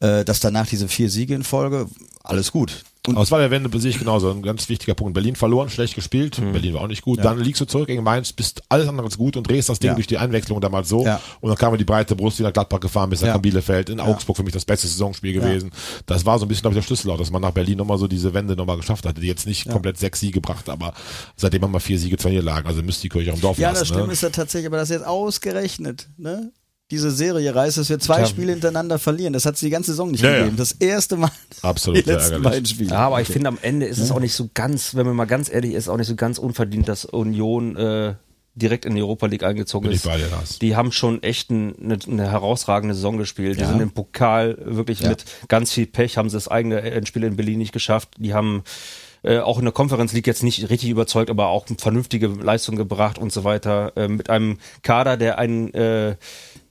[0.00, 1.86] Äh, dass danach diese vier Siege in Folge,
[2.22, 2.84] alles gut.
[3.04, 4.30] Und Aber es war der Wende sehe ich genauso.
[4.30, 5.14] Ein ganz wichtiger Punkt.
[5.14, 6.38] Berlin verloren, schlecht gespielt.
[6.38, 6.52] Mhm.
[6.52, 7.18] Berlin war auch nicht gut.
[7.24, 9.88] Dann liegst du zurück gegen Mainz, bist alles andere als gut und drehst das Ding
[9.88, 9.94] Ja.
[9.96, 11.04] durch die Einwechslung damals so.
[11.04, 11.20] Ja.
[11.40, 13.34] Und dann kam die breite Brust, die nach Gladbach gefahren bis Ja.
[13.34, 13.88] nach Bielefeld.
[13.90, 15.72] In Augsburg für mich das beste Saisonspiel gewesen.
[16.06, 17.98] Das war so ein bisschen, glaube ich, der Schlüssel auch, dass man nach Berlin nochmal
[17.98, 19.20] so diese Wende nochmal geschafft hatte.
[19.20, 20.94] Die jetzt nicht komplett sechs Siege gebracht, aber
[21.34, 22.68] seitdem haben wir vier Siege, zwei Niederlagen.
[22.68, 23.80] Also müsste die Kirche am Dorf Ja, lassen.
[23.80, 24.12] das Schlimme ne?
[24.12, 26.52] ist ja tatsächlich, aber das ist jetzt ausgerechnet, ne?
[26.92, 28.26] Diese Serie reißt, dass wir zwei Tja.
[28.26, 29.32] Spiele hintereinander verlieren.
[29.32, 30.38] Das hat es die ganze Saison nicht Ja, ja.
[30.40, 30.56] gegeben.
[30.58, 31.30] Das erste Mal.
[31.62, 32.44] Absolut Die letzten ärgerlich.
[32.52, 32.90] beiden Spiele.
[32.90, 35.24] Ja, aber ich finde, am Ende ist es auch nicht so ganz, wenn man mal
[35.24, 38.14] ganz ehrlich ist, auch nicht so ganz unverdient, dass Union äh,
[38.54, 40.06] direkt in die Europa League eingezogen Bin ich ist.
[40.06, 40.58] bei dir, Lars.
[40.58, 43.56] Die haben schon echt ein, eine, eine herausragende Saison gespielt.
[43.56, 43.68] Die Ja.
[43.68, 45.08] sind im Pokal wirklich Ja.
[45.08, 48.10] mit ganz viel Pech, haben sie das eigene Endspiel in Berlin nicht geschafft.
[48.18, 48.62] Die haben
[49.24, 53.18] äh, auch in der Conference League jetzt nicht richtig überzeugt, aber auch vernünftige Leistung gebracht
[53.18, 53.92] und so weiter.
[53.96, 56.16] Äh, mit einem Kader, der einen äh,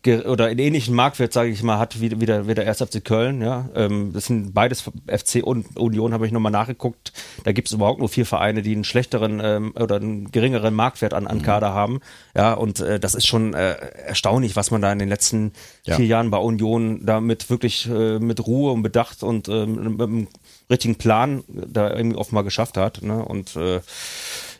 [0.07, 2.79] oder einen ähnlichen Marktwert, sage ich mal, hat wie, wie, der, wie der 1.
[2.81, 3.41] FC Köln.
[3.41, 3.69] Ja?
[3.75, 7.13] Ähm, das sind beides FC und Union, habe ich nochmal nachgeguckt.
[7.43, 11.13] Da gibt es überhaupt nur vier Vereine, die einen schlechteren ähm, oder einen geringeren Marktwert
[11.13, 11.99] an, an Kader haben.
[12.35, 13.73] Ja, und äh, das ist schon äh,
[14.07, 15.53] erstaunlich, was man da in den letzten
[15.85, 15.95] Ja.
[15.95, 20.27] vier Jahren bei Union damit wirklich äh, mit Ruhe und Bedacht und ähm, mit einem
[20.69, 23.01] richtigen Plan da irgendwie offenbar geschafft hat.
[23.03, 23.23] Ne?
[23.23, 23.81] Und äh,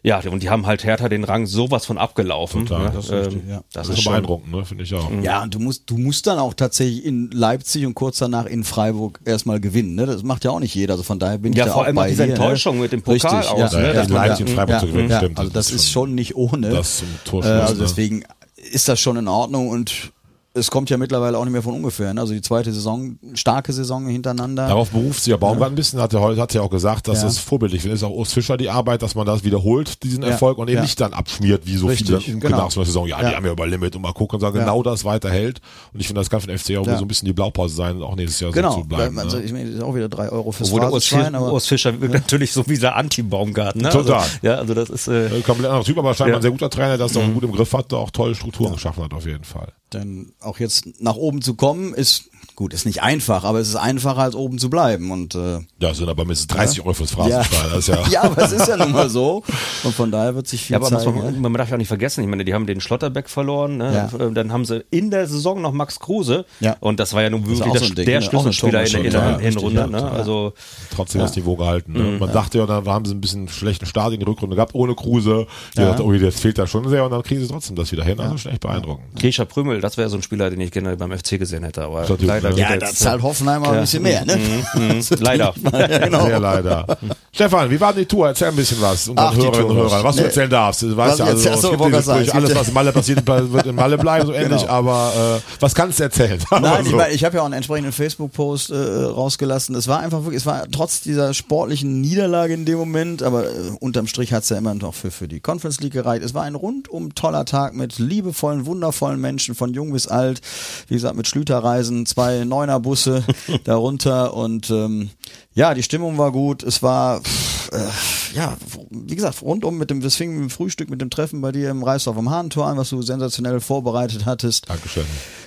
[0.03, 2.65] ja, und die haben halt Hertha den Rang sowas von abgelaufen.
[2.65, 2.91] Total, ne?
[2.95, 3.55] das ist richtig, ähm, ja.
[3.71, 4.65] das Das ist ist beeindruckend, ne?
[4.65, 5.09] finde ich auch.
[5.21, 8.63] Ja, und du musst, du musst dann auch tatsächlich in Leipzig und kurz danach in
[8.63, 9.95] Freiburg erstmal gewinnen.
[9.95, 10.05] Ne?
[10.07, 10.93] Das macht ja auch nicht jeder.
[10.93, 12.75] Also von daher bin Ja, ich da vor auch allem bei auch diese dir, Enttäuschung
[12.77, 12.81] ne?
[12.83, 13.87] mit dem Pokal Richtig, aus, ja, ne?
[13.87, 15.39] Ja, ja, Leipzig ja, in Freiburg ja, zu gewinnen, ja, stimmt.
[15.39, 16.69] Also das ist schon nicht ohne.
[16.69, 17.51] Das zum Äh, Torschluss.
[17.53, 17.79] also ne?
[17.81, 18.23] deswegen
[18.71, 20.11] ist das schon in Ordnung und
[20.53, 22.13] es kommt ja mittlerweile auch nicht mehr von ungefähr.
[22.13, 22.19] Ne?
[22.19, 24.67] Also die zweite Saison, starke Saison hintereinander.
[24.67, 27.21] Darauf beruft sich ja Baumgart ein bisschen, hat er heute hat er auch gesagt, dass
[27.21, 27.27] Ja.
[27.29, 27.91] es vorbildlich ist.
[27.93, 30.81] Ist auch Urs Fischer die Arbeit, dass man das wiederholt, diesen Erfolg, und eben Ja.
[30.81, 32.57] nicht dann abschmiert, wie so Richtig, viele dann genau.
[32.65, 33.07] nach so einer Saison.
[33.07, 33.29] Ja, Ja.
[33.29, 34.63] die haben ja über Limit und mal gucken und sagen, Ja.
[34.63, 35.61] genau das weiterhält.
[35.93, 36.97] Und ich finde, das kann für den FC auch Ja.
[36.97, 38.71] so ein bisschen die Blaupause sein, auch nächstes Jahr genau.
[38.71, 39.17] so zu bleiben.
[39.19, 39.43] also ne?
[39.43, 42.01] ich meine, das ist auch wieder drei Euro fürs Obwohl Urs, Phrasenschwein, aber Urs Fischer
[42.01, 43.81] wirkt natürlich so wie der Anti-Baumgarten.
[43.81, 43.89] Ne?
[43.89, 44.15] Total.
[44.19, 45.07] Also, ja, also das ist.
[45.07, 46.35] Äh, Komplett anderer Typ, aber scheinbar Ja.
[46.39, 47.21] ein sehr guter Trainer, der es Mhm.
[47.21, 49.71] auch gut im Griff hat, der auch tolle Strukturen geschaffen hat, auf jeden Fall.
[49.93, 53.75] Denn auch jetzt nach oben zu kommen ist gut, ist nicht einfach, aber es ist
[53.75, 57.69] einfacher als oben zu bleiben und äh, Ja, sind aber mindestens 30 Euro fürs Phrasenschwein.
[57.71, 59.43] Das ist ja, ja, aber es ist ja nun mal so
[59.83, 61.17] und von daher wird sich viel ja, aber muss zeigen.
[61.23, 64.09] man, man darf ja auch nicht vergessen, ich meine, die haben den Schlotterbeck verloren, ne?
[64.19, 64.25] Ja.
[64.27, 66.75] Äh, dann haben sie in der Saison noch Max Kruse Ja.
[66.79, 68.25] und das war ja nun wirklich der, so ein Ding, der ne?
[68.25, 69.79] Schlüsselspieler in, der- in der Hinrunde.
[69.81, 70.11] ja, Ne?
[70.11, 70.53] Also
[70.95, 71.93] trotzdem das Niveau gehalten.
[71.93, 72.17] Ne?
[72.19, 74.93] Man dachte ja, dann haben sie ein bisschen schlechten Start in die Rückrunde gehabt, ohne
[74.95, 75.47] Kruse.
[75.75, 75.89] Die Ja.
[75.89, 78.19] dachte, oh, das fehlt da schon sehr und dann kriegen sie trotzdem das wieder hin.
[78.19, 79.19] Also schon echt beeindruckend.
[79.19, 82.03] Grisha Prümel, das wäre so ein Spieler, den ich gerne beim FC gesehen hätte, aber
[82.31, 82.59] leider ne?
[82.59, 84.37] ja, da zahlt Hoffenheim auch ein bisschen mehr, ne?
[85.19, 85.53] leider.
[85.71, 86.25] ja, genau.
[86.25, 86.85] Sehr leider.
[87.33, 88.27] Stefan, wie war die Tour?
[88.27, 89.77] Erzähl ein bisschen was unseren Hörerinnen und.
[89.77, 90.03] Hörern.
[90.03, 90.81] Was du erzählen darfst.
[90.81, 92.67] Du weißt ja, ich also, es gibt wollte diese ich sagen, Sprüche, es alles, was
[92.67, 94.61] in Malle passiert, wird in Malle bleiben, so ähnlich.
[94.61, 94.71] Genau.
[94.71, 96.39] Aber äh, was kannst du erzählen?
[96.51, 96.97] Nein, ich so.
[96.97, 99.75] meine, ich habe ja auch einen entsprechenden Facebook-Post äh, rausgelassen.
[99.75, 103.49] Es war einfach wirklich, es war trotz dieser sportlichen Niederlage in dem Moment, aber äh,
[103.79, 106.23] unterm Strich hat's ja immer noch für, für die Conference League gereicht.
[106.23, 110.41] Es war ein rundum toller Tag mit liebevollen, wundervollen Menschen, von jung bis alt.
[110.87, 113.23] Wie gesagt, mit Schlüterreisen, zwei Neuner-Busse
[113.63, 115.09] darunter und ähm,
[115.53, 116.63] ja, die Stimmung war gut.
[116.63, 118.55] Es war, pff, äh, ja,
[118.89, 121.69] wie gesagt, rundum mit dem, das fing mit dem Frühstück, mit dem Treffen bei dir
[121.69, 124.69] im Reisdorf am Hahntor an, was du sensationell vorbereitet hattest.
[124.69, 125.05] Dankeschön.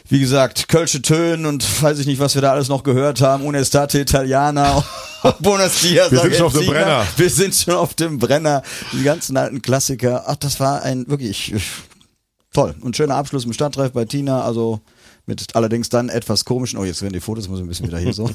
[0.09, 3.45] Wie gesagt, Kölsche Tönen und weiß ich nicht, was wir da alles noch gehört haben.
[3.45, 4.85] Unestate Italiana,
[5.41, 6.11] Buenos Dias.
[6.13, 6.67] Wir sind schon auf dem.
[6.67, 7.07] Brenner.
[7.17, 8.63] Wir sind schon auf dem Brenner.
[8.93, 10.25] Die ganzen alten Klassiker.
[10.27, 11.55] Ach, das war ein wirklich
[12.53, 12.75] toll.
[12.81, 14.43] Und schöner Abschluss im Stadttreff bei Tina.
[14.43, 14.81] Also
[15.27, 16.79] mit allerdings dann etwas komischen.
[16.79, 18.31] Oh, jetzt werden die Fotos, muss ich ein bisschen wieder hier so.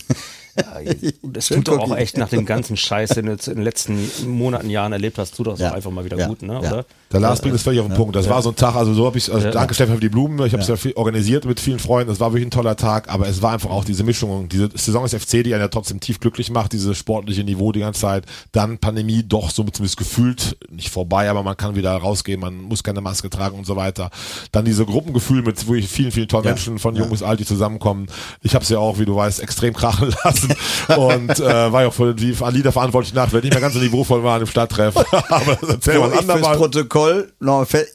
[1.23, 4.69] Das tut doch auch echt nach dem ganzen Scheiß, den du in den letzten Monaten,
[4.69, 5.71] Jahren erlebt hast, tut das Ja.
[5.71, 6.27] auch einfach mal wieder Ja.
[6.27, 6.53] gut, ne?
[6.53, 6.59] Ja.
[6.59, 6.85] Oder?
[7.11, 8.15] Der Lars bringt es völlig auf den Punkt.
[8.15, 10.45] Das war so ein Tag, also so habe ich, also danke Stefan für die Blumen.
[10.45, 10.75] Ich habe es ja.
[10.75, 12.11] viel organisiert mit vielen Freunden.
[12.11, 15.03] Es war wirklich ein toller Tag, aber es war einfach auch diese Mischung, diese Saison
[15.03, 18.25] des FC, die einen ja trotzdem tief glücklich macht, dieses sportliche Niveau die ganze Zeit.
[18.51, 22.83] Dann Pandemie doch so zumindest gefühlt nicht vorbei, aber man kann wieder rausgehen, man muss
[22.83, 24.11] keine Maske tragen und so weiter.
[24.51, 26.51] Dann diese Gruppengefühl mit wirklich vielen, vielen tollen Ja.
[26.51, 28.07] Menschen, von Jung bis Alt, die zusammenkommen.
[28.43, 30.48] Ich habe es ja auch, wie du weißt, extrem krachen lassen
[30.97, 33.79] und äh, war ja auch für die Lieder verantwortlich nach, weil nicht mehr ganz so
[33.79, 34.95] niveauvoll war im Stadttreff.
[35.29, 36.57] Aber das erzähl Wo was ich fürs.
[36.57, 37.31] Protokoll,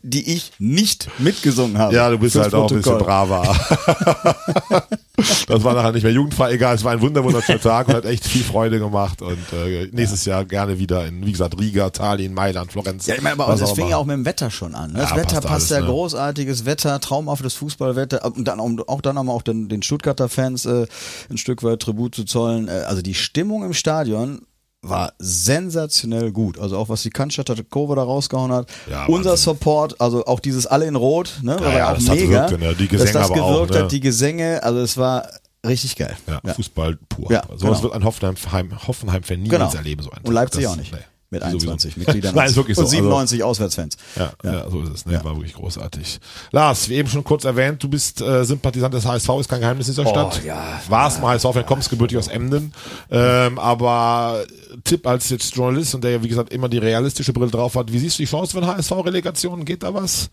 [0.03, 1.95] die ich nicht mitgesungen habe.
[1.95, 3.07] Ja, du bist halt auch ein bisschen Protokoll.
[3.07, 4.87] braver.
[5.47, 8.27] das war nachher nicht mehr jugendfrei, egal, es war ein wunderwunderschöner Tag und hat echt
[8.27, 12.73] viel Freude gemacht und äh, nächstes Jahr gerne wieder in, wie gesagt, Riga, Tallinn, Mailand,
[12.73, 13.07] Florenz.
[13.07, 14.93] Ja, ich meine, aber auch fing ja auch mit dem Wetter schon an.
[14.93, 14.99] Ne?
[14.99, 15.87] Das Ja, Wetter passt passt alles, ja ne?
[15.87, 20.29] großartiges Wetter, traumhaftes Fußballwetter und dann auch, auch dann haben wir auch den, den Stuttgarter
[20.29, 20.87] Fans äh,
[21.31, 22.44] ein Stück weit Tribut zu zollen.
[22.51, 24.43] Äh, also die Stimmung im Stadion
[24.83, 26.59] war sensationell gut.
[26.59, 28.69] Also auch was die Cannstatter Kurve da rausgehauen hat.
[28.91, 29.45] Ja, Unser Wahnsinn.
[29.55, 31.59] Support, also auch dieses alle in Rot, ne?
[31.59, 32.47] war ja, auch das hat mega.
[32.47, 32.75] gewirkt, ne?
[32.75, 33.79] Die dass Gesänge das aber auch, gewirkt ne?
[33.85, 35.27] hat, die Gesänge, also es war
[35.67, 36.15] richtig geil.
[36.27, 37.33] Ja, Fußball pur.
[37.33, 37.83] Ja, Sowas genau.
[37.85, 39.75] wird ein Hoffenheim, Hoffenheim-Fan niemals Genau.
[39.83, 40.03] erleben.
[40.03, 40.35] So einen Und.
[40.35, 40.93] Leipzig Das- auch nicht.
[40.93, 40.99] nee.
[41.31, 41.57] Mit Sowieso.
[41.71, 42.35] 21 Mitgliedern.
[42.37, 42.89] Nein, ist wirklich und so.
[42.91, 43.97] Also- 97 Auswärtsfans.
[44.17, 44.71] Ja, ja.
[44.71, 45.07] so ist es.
[45.07, 45.15] Ne?
[45.15, 45.25] Ja.
[45.25, 46.21] War wirklich großartig.
[46.53, 49.89] Lars, wie eben schon kurz erwähnt, du bist äh, Sympathisant des HSV, ist kein Geheimnis
[49.89, 50.41] in dieser Stadt.
[50.43, 50.81] Oh, ja.
[50.89, 52.73] Warst mal HSV-Fan, kommst gebürtig aus Emden.
[53.11, 54.45] Ähm, aber
[54.85, 57.93] Tipp als jetzt Journalist und der ja, wie gesagt, immer die realistische Brille drauf hat,
[57.93, 59.65] wie siehst du die Chance für eine HSV-Relegation?
[59.65, 60.31] Geht da was?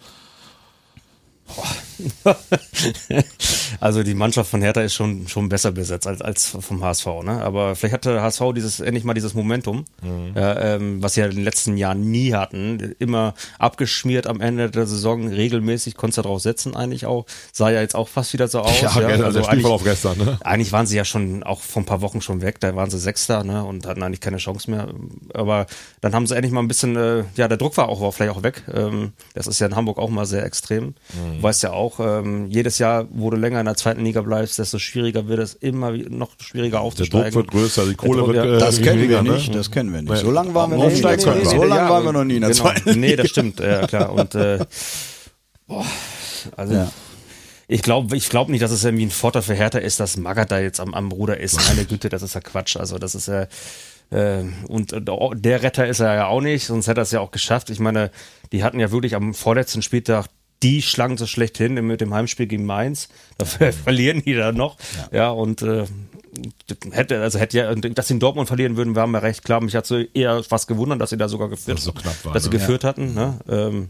[3.80, 7.42] Also die Mannschaft von Hertha ist schon schon besser besetzt als als vom HSV, ne?
[7.42, 9.86] Aber vielleicht hatte der HSV dieses endlich mal dieses Momentum,
[10.36, 14.70] ja, ähm, was sie ja in den letzten Jahren nie hatten, immer abgeschmiert am Ende
[14.70, 18.48] der Saison, regelmäßig konntest du darauf setzen eigentlich auch, sah ja jetzt auch fast wieder
[18.48, 18.82] so aus.
[18.82, 20.38] Ja, gestern, der eigentlich, Spielverlauf gestern, ne?
[20.44, 23.00] eigentlich waren sie ja schon auch vor ein paar Wochen schon weg, da waren sie
[23.00, 23.64] Sechster, ne?
[23.64, 24.90] Und hatten eigentlich keine Chance mehr.
[25.34, 25.66] Aber
[26.02, 28.32] dann haben sie endlich mal ein bisschen, äh, ja, der Druck war auch war vielleicht
[28.36, 28.64] auch weg.
[28.74, 30.96] Ähm, das ist ja in Hamburg auch mal sehr extrem.
[31.42, 34.60] Du weißt ja auch, ähm, jedes Jahr, wo du länger in der zweiten Liga bleibst,
[34.60, 37.32] desto schwieriger wird es immer noch schwieriger Der aufzusteigen.
[37.32, 38.56] Druck wird größer, die Kohle Druck, wird ja.
[38.58, 39.56] äh, Das kennen wir nicht, ne?
[39.56, 40.12] das kennen wir nicht.
[40.12, 40.20] Nee.
[40.20, 41.46] So lange waren wir noch nie der wir.
[41.46, 42.62] So lange ja, waren wir noch nie in der genau.
[42.64, 43.00] zweiten.
[43.00, 44.14] Nee, das stimmt, ja klar.
[44.14, 44.60] Und äh,
[45.68, 45.86] boah,
[46.56, 46.92] also Ja.
[47.68, 50.52] ich glaube ich glaub nicht, dass es irgendwie ein Vorteil für Hertha ist, dass Magath
[50.52, 51.60] da jetzt am, am Ruder ist.
[51.70, 52.78] Meine Güte, das ist ja Quatsch.
[52.78, 53.48] Also das ist ja
[54.12, 55.02] äh, und äh,
[55.34, 57.72] der Retter ist er ja auch nicht, sonst hätte er es ja auch geschafft.
[57.72, 58.12] Ich meine,
[58.52, 60.28] die hatten ja wirklich am vorletzten Spieltag
[60.64, 63.10] die schlagen so schlecht hin mit dem Heimspiel gegen Mainz.
[63.38, 64.78] Dafür verlieren die dann noch.
[65.12, 65.86] Ja, und äh,
[66.92, 69.62] hätte, also hätte ja, dass sie in Dortmund verlieren würden, war mir recht klar.
[69.62, 72.26] Mich hat so eher was gewundert, dass sie da sogar geführt, Dass es so knapp
[72.26, 72.58] war, dass sie ne?
[72.58, 73.14] geführt hatten.
[73.14, 73.40] Ne?
[73.50, 73.90] Ähm,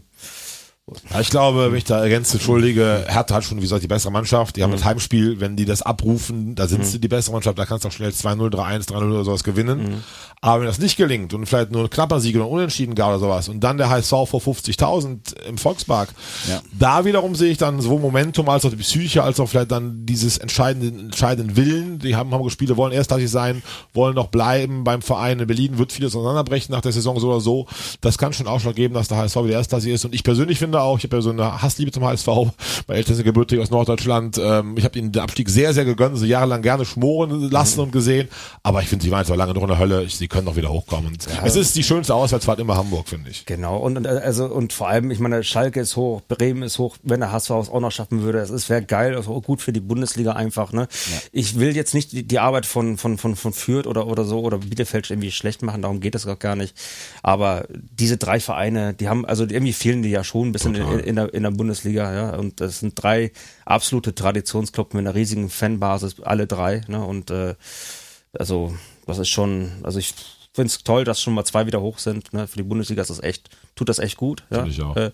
[1.20, 4.56] ich glaube, wenn ich da ergänze, entschuldige, Hertha hat schon, wie gesagt, die bessere Mannschaft.
[4.56, 7.66] Die haben das Heimspiel, wenn die das abrufen, da sind sie die bessere Mannschaft, da
[7.66, 10.02] kannst du auch schnell 2-0, 3-1, 3-0 oder sowas gewinnen.
[10.40, 13.20] Aber wenn das nicht gelingt und vielleicht nur ein knapper Sieg oder unentschieden gar oder
[13.20, 16.08] sowas und dann der HSV vor 50.000 im Volkspark,
[16.48, 16.60] Ja.
[16.76, 20.04] da wiederum sehe ich dann sowohl Momentum als auch die Psyche, als auch vielleicht dann
[20.04, 22.00] dieses entscheidenden, entscheidenden Willen.
[22.00, 23.62] Die haben Hamburger Spiele, wollen erstklassig sein,
[23.94, 25.38] wollen noch bleiben beim Verein.
[25.38, 27.68] In Berlin wird vieles auseinanderbrechen nach der Saison so oder so.
[28.00, 30.04] Das kann schon Ausschlag geben, dass der HSV wieder erstklassig ist.
[30.04, 32.26] Und ich persönlich finde auch, ich habe ja so eine Hassliebe zum HSV.
[32.26, 34.40] Meine Eltern sind gebürtig aus Norddeutschland.
[34.42, 37.92] Ähm, ich habe ihnen den Abstieg sehr, sehr gegönnt, sie jahrelang gerne schmoren lassen und
[37.92, 38.28] gesehen.
[38.62, 40.02] Aber ich finde, sie waren zwar lange noch in der Hölle.
[40.04, 41.12] Ich, sie können noch wieder hochkommen.
[41.12, 43.44] Und Es ist die schönste Auswärtsfahrt immer Hamburg, finde ich.
[43.46, 46.96] Genau, und, und also und vor allem, ich meine, Schalke ist hoch, Bremen ist hoch,
[47.02, 49.80] wenn der HSV es auch noch schaffen würde, es wäre geil, also gut für die
[49.80, 50.72] Bundesliga einfach.
[50.72, 50.88] Ne?
[51.32, 54.40] Ich will jetzt nicht die, die Arbeit von, von, von, von Fürth oder, oder so
[54.40, 56.76] oder Bielefeld irgendwie schlecht machen, darum geht es gar nicht.
[57.22, 60.74] Aber diese drei Vereine, die haben, also irgendwie fehlen die ja schon ein bisschen in,
[60.74, 62.36] in, der, in der Bundesliga, ja.
[62.36, 63.32] Und das sind drei
[63.64, 67.04] absolute Traditionsclubs mit einer riesigen Fanbasis, alle drei, ne?
[67.04, 67.54] Und äh,
[68.38, 68.74] also
[69.06, 70.14] das ist schon, also ich
[70.52, 72.32] finde es toll, dass schon mal zwei wieder hoch sind.
[72.32, 72.46] Ne?
[72.46, 74.44] Für die Bundesliga ist das echt, tut das echt gut.
[74.50, 74.64] Ja?
[74.66, 74.96] Ich auch.
[74.96, 75.10] Äh,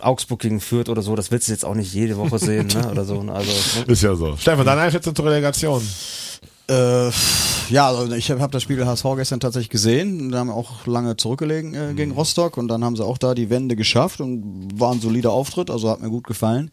[0.00, 2.90] Augsburg gegen Fürth oder so, das willst du jetzt auch nicht jede Woche sehen, ne?
[2.90, 3.22] Oder so.
[3.22, 3.32] ne?
[3.32, 3.92] Also, ne?
[3.92, 4.36] Ist ja so.
[4.36, 5.86] Stefan, deine Einschätzung zur Relegation?
[6.66, 7.10] Äh,
[7.70, 10.30] ja, also ich habe hab das Spiel HSV gestern tatsächlich gesehen.
[10.30, 13.50] Da haben auch lange zurückgelegen äh, gegen Rostock und dann haben sie auch da die
[13.50, 16.70] Wende geschafft und war ein solider Auftritt, also hat mir gut gefallen.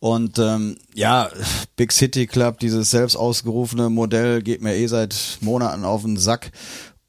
[0.00, 1.30] Und ähm, ja,
[1.76, 6.50] Big City Club, dieses selbst ausgerufene Modell geht mir eh seit Monaten auf den Sack.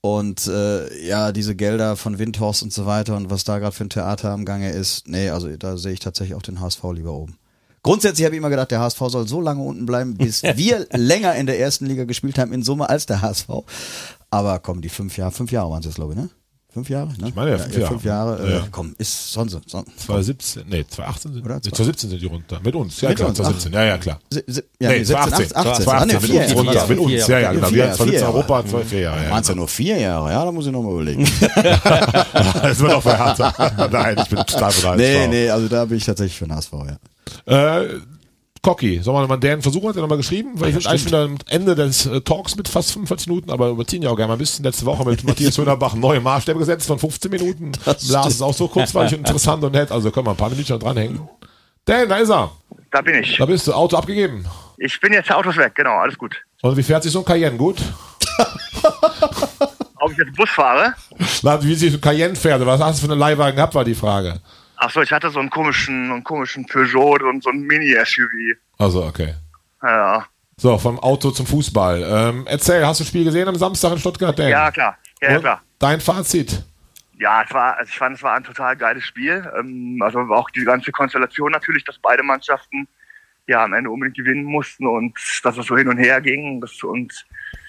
[0.02, 3.86] Und äh, ja, diese Gelder von Windhorst und so weiter und was da gerade für
[3.86, 7.14] ein Theater am Gange ist, nee, also da sehe ich tatsächlich auch den HSV lieber
[7.14, 7.38] oben.
[7.84, 11.36] Grundsätzlich habe ich immer gedacht, der HSV soll so lange unten bleiben, bis wir länger
[11.36, 13.50] in der ersten Liga gespielt haben in Summe als der HSV.
[14.32, 16.30] Aber komm, die fünf Jahre, fünf Jahre waren es jetzt, glaube ich, ne?
[16.74, 17.10] Fünf Jahre?
[17.20, 17.28] Ne?
[17.30, 17.88] Ich meine ja, fünf Jahre.
[17.90, 18.68] Fünf Jahre, äh, Ja.
[18.72, 21.56] komm, ist sonst, sonst 2017, nee, 2018 sind, Oder?
[21.56, 22.60] nee, 2017 sind die runter.
[22.64, 24.20] Mit uns, ja Mit klar, uns, 2017, ja, ja, klar.
[24.32, 25.58] Si- si- ja, Nee, nee, 17, 2018.
[25.58, 27.68] 18, 2018, Ah, nee, mit vier uns runter, mit uns, vier ja, ja, genau.
[27.68, 29.30] Vier Wir haben 2017 vier Europa, zwei, vier Jahre, ja.
[29.30, 30.32] Meinst du nur vier Jahre?
[30.32, 31.26] Ja, da muss ich noch mal überlegen.
[32.64, 33.54] Das wird auch verhärter.
[33.92, 34.98] Nein, ich bin total bereit.
[34.98, 36.72] nee, nee, also da bin ich tatsächlich für den HSV,
[37.48, 37.82] ja.
[37.82, 37.88] Äh,
[38.64, 41.24] Cocky, soll man mal deren Versuch hat er nochmal geschrieben, weil ich bin eigentlich wieder
[41.24, 44.36] am Ende des äh, Talks mit fast 45 Minuten, aber überziehen ja auch gerne mal
[44.36, 44.64] ein bisschen.
[44.64, 47.74] Letzte Woche mit Matthias Hönerbach neue Maßstäbe gesetzt von 15 Minuten.
[47.86, 50.80] Lars ist auch so kurzweilig und interessant und nett, also können wir ein paar Minuten
[50.80, 51.28] dranhängen.
[51.84, 52.52] Dan, da ist er.
[52.90, 53.36] Da bin ich.
[53.36, 53.74] Da bist du.
[53.74, 54.46] Auto abgegeben.
[54.78, 56.38] Ich bin jetzt Autos weg, genau, alles gut.
[56.62, 57.58] Und wie fährt sich so ein Cayenne?
[57.58, 57.82] Gut?
[59.98, 60.94] Ob ich jetzt Bus fahre?
[61.42, 62.66] Na, wie sich so ein Cayenne fährt?
[62.66, 64.40] Was hast du für einen Leihwagen gehabt, war die Frage.
[64.84, 68.58] Achso, ich hatte so einen komischen, einen komischen Peugeot und so einen Mini-SUV.
[68.78, 69.34] Also, okay.
[69.82, 70.26] Ja.
[70.58, 72.04] So, vom Auto zum Fußball.
[72.06, 74.38] Ähm, erzähl, hast du das Spiel gesehen am Samstag in Stuttgart?
[74.38, 74.50] Dan?
[74.50, 74.98] ja, klar.
[75.22, 75.62] Ja, ja, klar.
[75.80, 76.64] Dein Fazit?
[77.18, 79.50] Ja, es war, also ich fand, es war ein total geiles Spiel.
[79.58, 82.86] Ähm, also auch die ganze Konstellation natürlich, dass beide Mannschaften
[83.48, 86.60] ja am Ende unbedingt gewinnen mussten und dass es so hin und her ging.
[86.60, 87.26] Das, und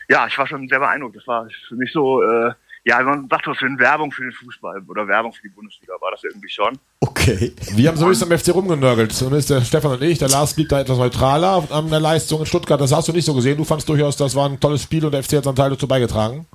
[0.09, 1.15] ja, ich war schon sehr beeindruckt.
[1.15, 2.53] Das war für mich so, äh,
[2.85, 5.95] ja, man sagt was für eine Werbung für den Fußball oder Werbung für die Bundesliga
[6.01, 6.79] war das irgendwie schon.
[7.01, 7.53] Okay.
[7.73, 9.21] Wir haben so ein bisschen am FC rumgenörgelt.
[9.23, 12.41] Und ist der Stefan und ich, der Lars blieb da etwas neutraler an der Leistung
[12.41, 12.81] in Stuttgart.
[12.81, 13.57] Das hast du nicht so gesehen.
[13.57, 15.89] Du fandst durchaus, das war ein tolles Spiel und der FC hat seinen Teil dazu
[15.89, 16.47] beigetragen.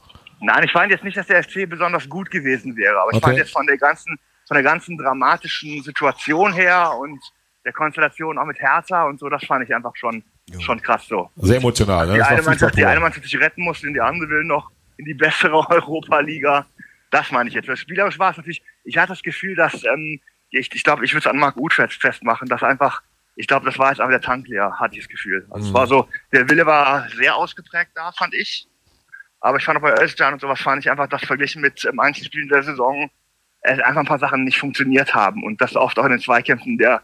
[0.42, 3.26] Nein, ich fand jetzt nicht, dass der FC besonders gut gewesen wäre, aber ich Okay.
[3.26, 4.16] fand jetzt von der ganzen,
[4.48, 7.20] von der ganzen dramatischen Situation her und
[7.66, 10.24] der Konstellation auch mit Hertha und so, das fand ich einfach schon,
[10.60, 11.30] schon krass so.
[11.38, 12.08] Sehr emotional.
[12.08, 12.14] Ne?
[12.14, 13.00] Die eine, Mannschaft, die eine.
[13.02, 16.66] Mannschaft sich retten musste und die andere will noch in die bessere Europa-Liga.
[17.10, 17.76] Das meine ich jetzt.
[17.80, 20.20] Spielerisch war es natürlich, ich hatte das Gefühl, dass, ähm,
[20.52, 23.02] ich, ich glaube, ich würde es an Marc fest- festmachen, dass einfach,
[23.36, 25.48] ich glaube, das war jetzt einfach der Tank leer, hatte ich das Gefühl.
[25.50, 28.68] Also es war so, der Wille war sehr ausgeprägt da, fand ich.
[29.40, 31.96] Aber ich fand auch bei Özcan und sowas fand ich einfach, dass verglichen mit ähm,
[31.96, 33.10] manchen Spielen der Saison
[33.62, 36.78] äh, einfach ein paar Sachen nicht funktioniert haben und dass oft auch in den Zweikämpfen
[36.78, 37.02] der,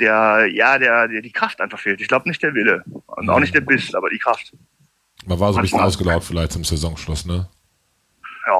[0.00, 2.00] der, ja, der, der die Kraft einfach fehlt.
[2.00, 4.52] Ich glaube nicht der Wille und auch nicht der Biss, aber die Kraft.
[5.28, 7.46] Man war so ein bisschen ausgelaugt vielleicht zum Saisonschluss, ne?
[8.46, 8.54] Ja.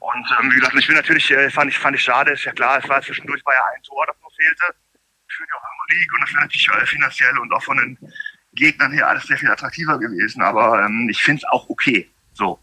[0.00, 2.52] Und ähm, wie gesagt, ich bin natürlich, äh, fand ich, fand ich schade, ist ja
[2.52, 4.74] klar, es war zwischendurch war ja ein Tor, das noch fehlte
[5.28, 7.98] für die Euro League und das wäre natürlich äh, finanziell und auch von den
[8.54, 10.40] Gegnern her alles sehr viel attraktiver gewesen.
[10.40, 12.08] Aber ähm, ich finde es auch okay.
[12.32, 12.58] So.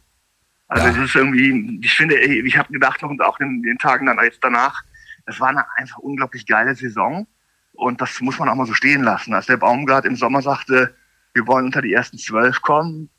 [0.67, 0.91] Also Ja.
[0.91, 4.17] es ist irgendwie, ich finde, ich habe gedacht noch und auch in den Tagen dann
[4.23, 4.81] jetzt danach,
[5.27, 7.27] das war eine einfach unglaublich geile Saison.
[7.73, 9.33] Und das muss man auch mal so stehen lassen.
[9.33, 10.95] Als der Baumgart im Sommer sagte,
[11.33, 13.09] wir wollen unter die ersten zwölf kommen,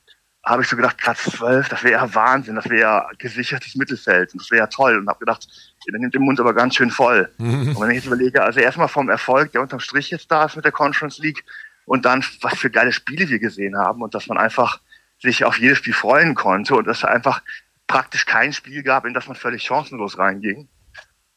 [0.44, 4.32] habe ich so gedacht, Platz 12, das wäre ja Wahnsinn, das wäre ja gesichertes Mittelfeld
[4.32, 5.46] und das wäre ja toll und habe gedacht,
[5.86, 7.30] der nimmt den Mund aber ganz schön voll.
[7.38, 10.54] Und wenn ich jetzt überlege, also erstmal vom Erfolg, der unterm Strich jetzt da ist
[10.54, 11.44] mit der Conference League
[11.86, 14.80] und dann, was für geile Spiele wir gesehen haben und dass man einfach
[15.20, 17.42] sich auf jedes Spiel freuen konnte und dass es einfach
[17.86, 20.68] praktisch kein Spiel gab, in das man völlig chancenlos reinging.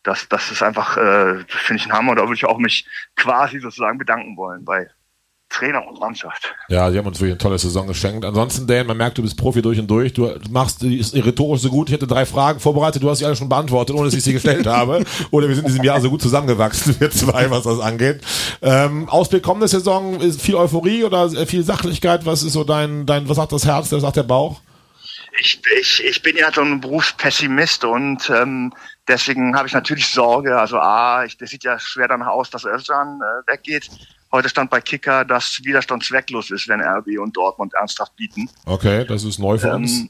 [0.03, 2.15] Das, das ist einfach, äh, finde ich ein Hammer.
[2.15, 4.88] Da würde ich auch mich quasi sozusagen bedanken wollen bei
[5.56, 6.53] Trainer und Mannschaft.
[6.68, 8.26] Ja, die haben uns wirklich eine tolle Saison geschenkt.
[8.26, 10.14] Ansonsten, Dan, man merkt, du bist Profi durch und durch.
[10.14, 11.88] Du machst die rhetorisch so gut.
[11.88, 13.01] Ich hätte drei Fragen vorbereitet.
[13.01, 15.03] Du hast sie alle schon beantwortet, ohne dass ich sie gestellt habe.
[15.32, 18.22] Oder wir sind in diesem Jahr so gut zusammengewachsen, wir zwei, was das angeht.
[18.62, 22.26] Ähm, Ausblick kommende Saison ist viel Euphorie oder viel Sachlichkeit.
[22.26, 24.60] Was ist so dein, dein, was sagt das Herz, was sagt der Bauch?
[25.40, 28.74] Ich, ich, ich bin ja so ein Berufspessimist und ähm,
[29.08, 30.58] deswegen habe ich natürlich Sorge.
[30.58, 33.90] Also A, ich, das sieht ja schwer danach aus, dass Özcan äh, weggeht.
[34.32, 38.50] Heute stand bei Kicker, dass Widerstand zwecklos ist, wenn RB und Dortmund ernsthaft bieten.
[38.66, 40.00] Okay, das ist neu für uns.
[40.00, 40.10] Ähm,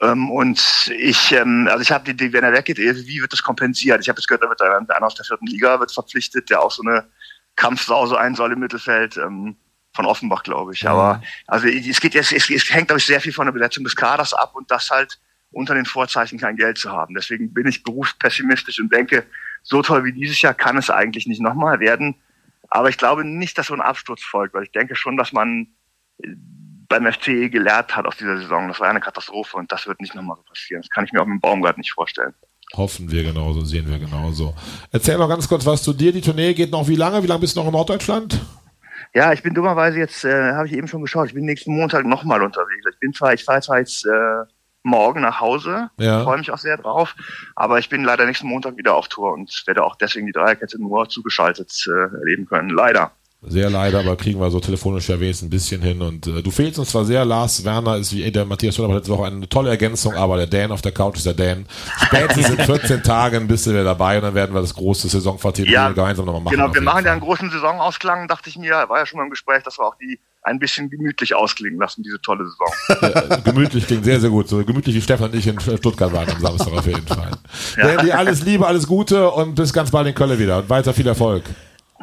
[0.00, 3.32] ähm, und ich, ähm, also ich habe die Idee, wenn er weggeht, eh, wie wird
[3.32, 4.00] das kompensiert?
[4.00, 6.70] Ich habe jetzt gehört, da wird einer aus der vierten Liga wird verpflichtet, der auch
[6.70, 7.04] so eine
[7.56, 9.16] Kampfsau so ein soll im Mittelfeld.
[9.16, 9.56] Ähm,
[9.98, 10.88] von Offenbach, glaube ich.
[10.88, 13.82] Aber also es geht jetzt, es, es hängt, glaube ich, sehr viel von der Besetzung
[13.82, 15.18] des Kaders ab und das halt
[15.50, 17.16] unter den Vorzeichen kein Geld zu haben.
[17.16, 19.26] Deswegen bin ich berufspessimistisch und denke,
[19.64, 22.14] so toll wie dieses Jahr kann es eigentlich nicht nochmal werden.
[22.70, 25.66] Aber ich glaube nicht, dass so ein Absturz folgt, weil ich denke schon, dass man
[26.22, 26.28] äh,
[26.88, 28.68] beim FC gelernt hat aus dieser Saison.
[28.68, 30.82] Das war eine Katastrophe und das wird nicht nochmal so passieren.
[30.82, 32.34] Das kann ich mir auch mit dem Baumgart nicht vorstellen.
[32.76, 34.54] Hoffen wir genauso, sehen wir genauso.
[34.92, 36.12] Erzähl mal ganz kurz was zu dir.
[36.12, 37.20] Die Tournee geht noch wie lange?
[37.20, 38.40] Wie lange bist du noch in Norddeutschland?
[39.14, 42.04] Ja, ich bin dummerweise jetzt, äh, habe ich eben schon geschaut, ich bin nächsten Montag
[42.06, 42.86] nochmal unterwegs.
[42.90, 44.44] Ich bin zwar, ich fahre zwar jetzt äh,
[44.82, 46.22] morgen nach Hause, Ja.
[46.22, 47.14] freue mich auch sehr drauf,
[47.56, 50.80] aber ich bin leider nächsten Montag wieder auf Tour und werde auch deswegen die Dreierkette
[50.80, 52.70] nur zugeschaltet äh, erleben können.
[52.70, 53.12] Leider.
[53.40, 56.02] Sehr leider, aber kriegen wir so telefonisch ja wenigstens ein bisschen hin.
[56.02, 57.24] Und äh, du fehlst uns zwar sehr.
[57.24, 60.72] Lars Werner ist wie der Matthias Scholler letzte Woche eine tolle Ergänzung, aber der Dan
[60.72, 61.66] auf der Couch ist der Dan.
[62.04, 65.66] Spätestens in 14 Tagen bist du wieder dabei und dann werden wir das große Saisonquartier
[65.68, 66.56] Ja, gemeinsam nochmal machen.
[66.56, 69.30] genau, wir machen ja einen großen Saisonausklang, dachte ich mir, war ja schon mal im
[69.30, 72.66] Gespräch, dass wir auch die ein bisschen gemütlich ausklingen lassen, diese tolle Saison.
[73.30, 74.48] Ja, gemütlich klingt sehr, sehr gut.
[74.48, 77.30] So gemütlich wie Stefan und ich in Stuttgart waren am Samstag auf jeden Fall.
[77.76, 80.58] Dan, dir alles Liebe, alles Gute und bis ganz bald in Köln wieder.
[80.58, 81.44] Und weiter viel Erfolg.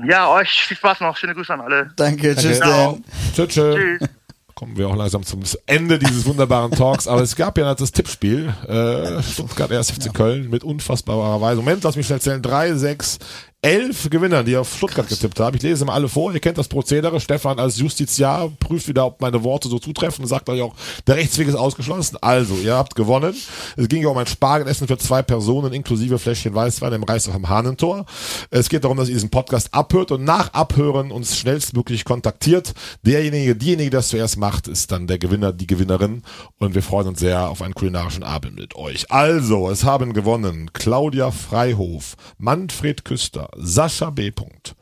[0.03, 1.91] Ja, euch viel Spaß noch, schöne Grüße an alle.
[1.95, 2.99] Danke, tschüss, Ciao.
[3.33, 4.09] Tschüss, tschüss.
[4.55, 7.09] Kommen wir auch langsam zum Ende dieses wunderbaren Talks.
[7.09, 8.53] Aber es gab ja das Tippspiel.
[8.67, 9.91] Äh, Stuttgart 1.
[9.91, 11.57] FC Köln mit unfassbarer Weise.
[11.57, 12.41] Moment, lass mich schnell zählen.
[12.41, 13.19] 3, 6,
[13.65, 15.57] elf Gewinnern, die auf Stuttgart getippt haben.
[15.57, 16.31] Ich lese mal alle vor.
[16.31, 17.19] Ihr kennt das Prozedere.
[17.19, 20.75] Stefan als Justiziar prüft wieder, ob meine Worte so zutreffen und sagt euch auch,
[21.07, 22.17] der Rechtsweg ist ausgeschlossen.
[22.21, 23.35] Also, ihr habt gewonnen.
[23.75, 27.49] Es ging ja um ein Spargelessen für zwei Personen inklusive Fläschchen Weißwein im Reis am
[27.49, 28.05] Hahnentor.
[28.51, 32.75] Es geht darum, dass ihr diesen Podcast abhört und nach Abhören uns schnellstmöglich kontaktiert.
[33.01, 36.21] Derjenige, diejenige, der das zuerst macht, ist dann der Gewinner, die Gewinnerin.
[36.59, 39.09] Und wir freuen uns sehr auf einen kulinarischen Abend mit euch.
[39.11, 44.31] Also, es haben gewonnen Claudia Freihof, Manfred Küster, Sascha B.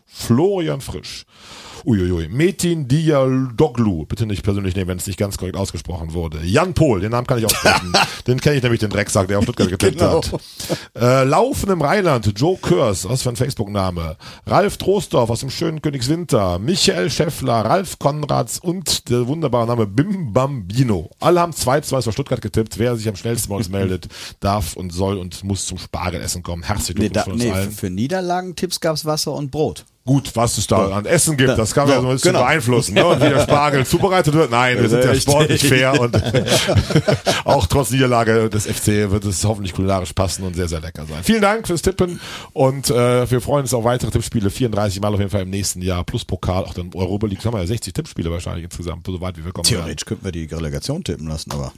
[0.05, 1.25] Florian Frisch,
[1.85, 2.29] Uiuiui.
[2.29, 6.39] Metin Dialoglu, bitte nicht persönlich nehmen, wenn es nicht ganz korrekt ausgesprochen wurde.
[6.43, 7.93] Jan Pohl, den Namen kann ich aussprechen.
[8.27, 10.21] den kenne ich nämlich, den Drecksack, der auf Stuttgart getippt genau.
[10.23, 10.39] hat.
[10.95, 14.17] Äh, Laufen im Rheinland, Joe Körs, was für ein Facebook-Name.
[14.45, 16.59] Ralf Trostorf aus dem schönen Königswinter.
[16.59, 21.09] Michael Scheffler, Ralf Konrads und der wunderbare Name Bim Bambino.
[21.19, 22.79] Alle haben 2-2 für Stuttgart getippt.
[22.79, 24.07] Wer sich am schnellsten bei uns meldet,
[24.39, 26.63] darf und soll und muss zum Spargelessen kommen.
[26.63, 27.71] Herzlich Glückwunsch nee, da, von uns nee, allen.
[27.71, 29.85] Für Niederlagentipps gab's Wasser und Brot.
[30.05, 32.43] Gut, was es da an Essen gibt, das kann man ja so ein bisschen genau.
[32.43, 32.93] beeinflussen.
[32.93, 33.05] Ne?
[33.13, 34.51] Und wie der Spargel zubereitet wird.
[34.51, 36.15] Nein, wir sind ja sportlich fair und
[37.45, 41.23] auch trotz Niederlage des FC wird es hoffentlich kulinarisch passen und sehr, sehr lecker sein.
[41.23, 42.19] Vielen Dank fürs Tippen
[42.53, 44.49] und äh, wir freuen uns auf weitere Tippspiele.
[44.49, 46.65] 34 Mal auf jeden Fall im nächsten Jahr plus Pokal.
[46.65, 49.51] Auch dann Europa League haben wir ja 60 Tippspiele wahrscheinlich insgesamt, so weit wie wir
[49.51, 49.65] kommen.
[49.65, 51.73] Theoretisch könnten wir die Relegation tippen lassen, aber.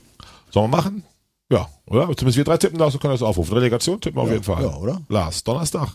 [0.50, 1.04] Sollen wir machen?
[1.50, 2.06] Ja, oder?
[2.16, 3.54] Zumindest wir drei tippen da, so können wir das aufrufen.
[3.54, 4.62] Relegation tippen wir ja, auf jeden Fall.
[4.62, 5.02] Ja, oder?
[5.08, 5.90] Lars, Donnerstag.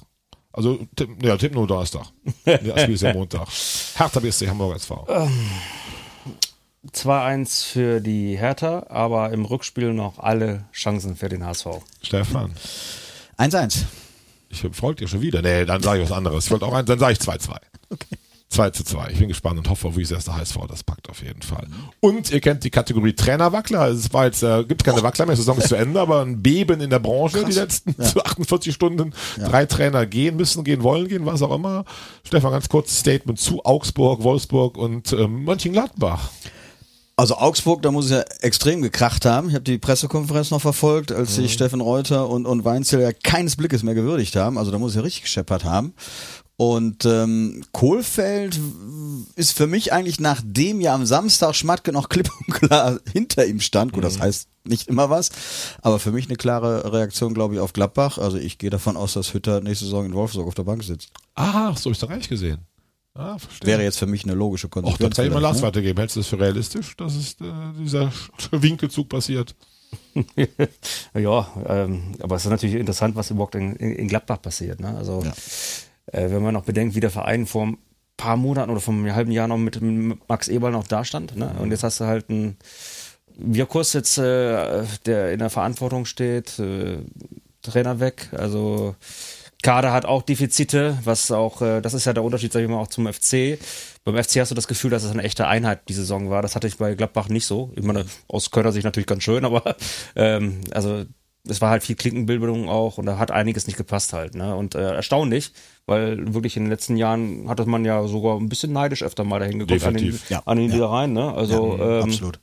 [0.53, 2.07] Also, tipp, ja, tipp nur Donnerstag.
[2.45, 3.47] das Spiel ist ja Montag.
[3.95, 5.07] Hertha BSC Hamburg SV.
[6.89, 11.67] 2-1 für die Hertha, aber im Rückspiel noch alle Chancen für den HSV.
[12.01, 12.53] Stefan.
[13.37, 13.83] 1-1.
[14.49, 15.41] Ich folge dir schon wieder.
[15.41, 16.45] Nee, dann sage ich was anderes.
[16.45, 17.55] Ich wollte auch eins, dann sage ich 2-2.
[17.89, 18.17] Okay.
[18.51, 19.11] 2 zu 2.
[19.11, 21.67] Ich bin gespannt und hoffe, wie es erste HSV das packt auf jeden Fall.
[22.01, 23.87] Und ihr kennt die Kategorie Trainerwackler.
[23.87, 26.41] Es war jetzt, äh, gibt keine Wackler mehr, die Saison ist zu Ende, aber ein
[26.41, 27.49] Beben in der Branche Krass.
[27.49, 28.21] die letzten ja.
[28.25, 29.13] 48 Stunden.
[29.37, 29.47] Ja.
[29.47, 31.85] Drei Trainer gehen müssen, gehen wollen, gehen, was auch immer.
[32.27, 36.29] Stefan, ganz kurzes Statement zu Augsburg, Wolfsburg und ähm, Mönchengladbach.
[37.21, 39.49] Also Augsburg, da muss es ja extrem gekracht haben.
[39.49, 41.53] Ich habe die Pressekonferenz noch verfolgt, als sich mhm.
[41.53, 44.57] Steffen Reuter und, und Weinzel ja keines Blickes mehr gewürdigt haben.
[44.57, 45.93] Also da muss es ja richtig gescheppert haben.
[46.61, 48.59] Und ähm, Kohlfeld
[49.35, 53.59] ist für mich eigentlich nachdem ja am Samstag Schmatke noch klipp und klar hinter ihm
[53.59, 54.21] stand, gut, das mhm.
[54.21, 55.31] heißt nicht immer was,
[55.81, 58.19] aber für mich eine klare Reaktion, glaube ich, auf Gladbach.
[58.19, 61.09] Also ich gehe davon aus, dass Hütter nächste Saison in Wolfsburg auf der Bank sitzt.
[61.33, 62.59] Ah, so ist da recht gesehen.
[63.15, 63.67] Ah, verstehe.
[63.67, 65.03] Wäre jetzt für mich eine logische Konsequenz.
[65.03, 65.63] Auch da kann ich mal Lars ne?
[65.63, 65.97] weitergeben.
[65.97, 68.11] Hältst du das für realistisch, dass es, äh, dieser
[68.51, 69.55] Winkelzug passiert?
[71.15, 74.79] ja, ähm, aber es ist natürlich interessant, was überhaupt in, in Gladbach passiert.
[74.79, 74.95] Ne?
[74.95, 75.33] Also ja.
[76.07, 77.77] Äh, wenn man noch bedenkt, wie der Verein vor ein
[78.17, 79.79] paar Monaten oder vor einem halben Jahr noch mit,
[80.27, 81.35] Max Eberl noch da stand.
[81.35, 81.53] Ne?
[81.59, 82.57] Und jetzt hast du halt einen
[83.37, 86.97] Wirkus jetzt, äh, der in der Verantwortung steht, äh,
[87.61, 88.29] Trainer weg.
[88.33, 88.95] Also
[89.61, 92.79] Kader hat auch Defizite, was auch, äh, das ist ja der Unterschied, sag ich mal,
[92.79, 93.59] auch zum FC.
[94.03, 96.41] Beim FC hast du das Gefühl, dass es eine echte Einheit die Saison war.
[96.41, 97.71] Das hatte ich bei Gladbach nicht so.
[97.75, 99.75] Ich meine, aus Kölner Sicht natürlich ganz schön, aber
[100.15, 101.05] ähm, also
[101.47, 104.35] es war halt viel Klinkenbildung auch und da hat einiges nicht gepasst halt.
[104.35, 104.55] Ne?
[104.55, 105.53] Und äh, erstaunlich,
[105.85, 109.39] weil wirklich in den letzten Jahren hatte man ja sogar ein bisschen neidisch öfter mal
[109.39, 110.21] dahin geguckt Definitiv.
[110.21, 110.41] an den, ja.
[110.45, 110.73] an den ja.
[110.75, 111.13] Niederrhein.
[111.13, 111.33] Ne?
[111.33, 112.39] Also ja, ähm, absolut.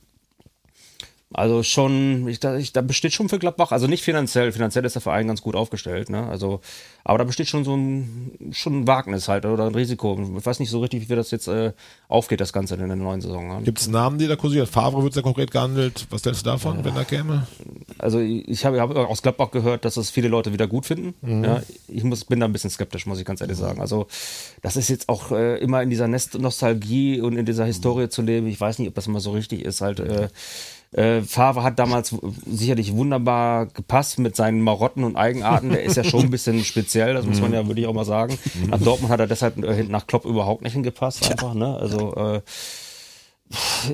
[1.30, 4.94] Also schon, ich, da, ich, da besteht schon für Gladbach, also nicht finanziell, finanziell ist
[4.94, 6.26] der Verein ganz gut aufgestellt, ne?
[6.26, 6.60] Also,
[7.04, 10.18] aber da besteht schon so ein, schon ein Wagnis halt oder ein Risiko.
[10.38, 11.72] Ich weiß nicht so richtig, wie das jetzt äh,
[12.08, 13.46] aufgeht, das Ganze in der neuen Saison.
[13.46, 13.62] Ne?
[13.62, 14.66] Gibt es Namen, die da kursieren?
[14.66, 16.06] Favre wird sehr konkret gehandelt.
[16.08, 16.84] Was denkst du davon, ja.
[16.86, 17.46] wenn da käme?
[17.98, 21.14] Also ich habe hab aus Gladbach gehört, dass es viele Leute wieder gut finden.
[21.20, 21.44] Mhm.
[21.44, 23.62] Ja, ich muss, bin da ein bisschen skeptisch, muss ich ganz ehrlich mhm.
[23.62, 23.80] sagen.
[23.82, 24.06] Also
[24.62, 28.10] das ist jetzt auch äh, immer in dieser Nostalgie und in dieser Historie mhm.
[28.10, 28.46] zu leben.
[28.46, 29.82] Ich weiß nicht, ob das immer so richtig ist.
[29.82, 30.28] Halt, äh,
[30.92, 32.14] äh, Favre hat damals
[32.46, 35.70] sicherlich wunderbar gepasst mit seinen Marotten und Eigenarten.
[35.70, 38.38] Der ist ja schon ein bisschen speziell, das muss man ja wirklich auch mal sagen.
[38.68, 41.76] Nach Dortmund hat er deshalb äh, nach Klopp überhaupt nicht hingepasst, einfach, ne?
[41.76, 42.40] Also, äh,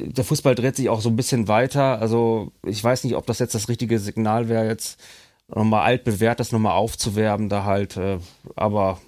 [0.04, 2.00] der Fußball dreht sich auch so ein bisschen weiter.
[2.00, 5.00] Also, ich weiß nicht, ob das jetzt das richtige Signal wäre, jetzt
[5.48, 8.18] nochmal altbewährtes nochmal aufzuwerben, da halt, äh,
[8.56, 9.00] aber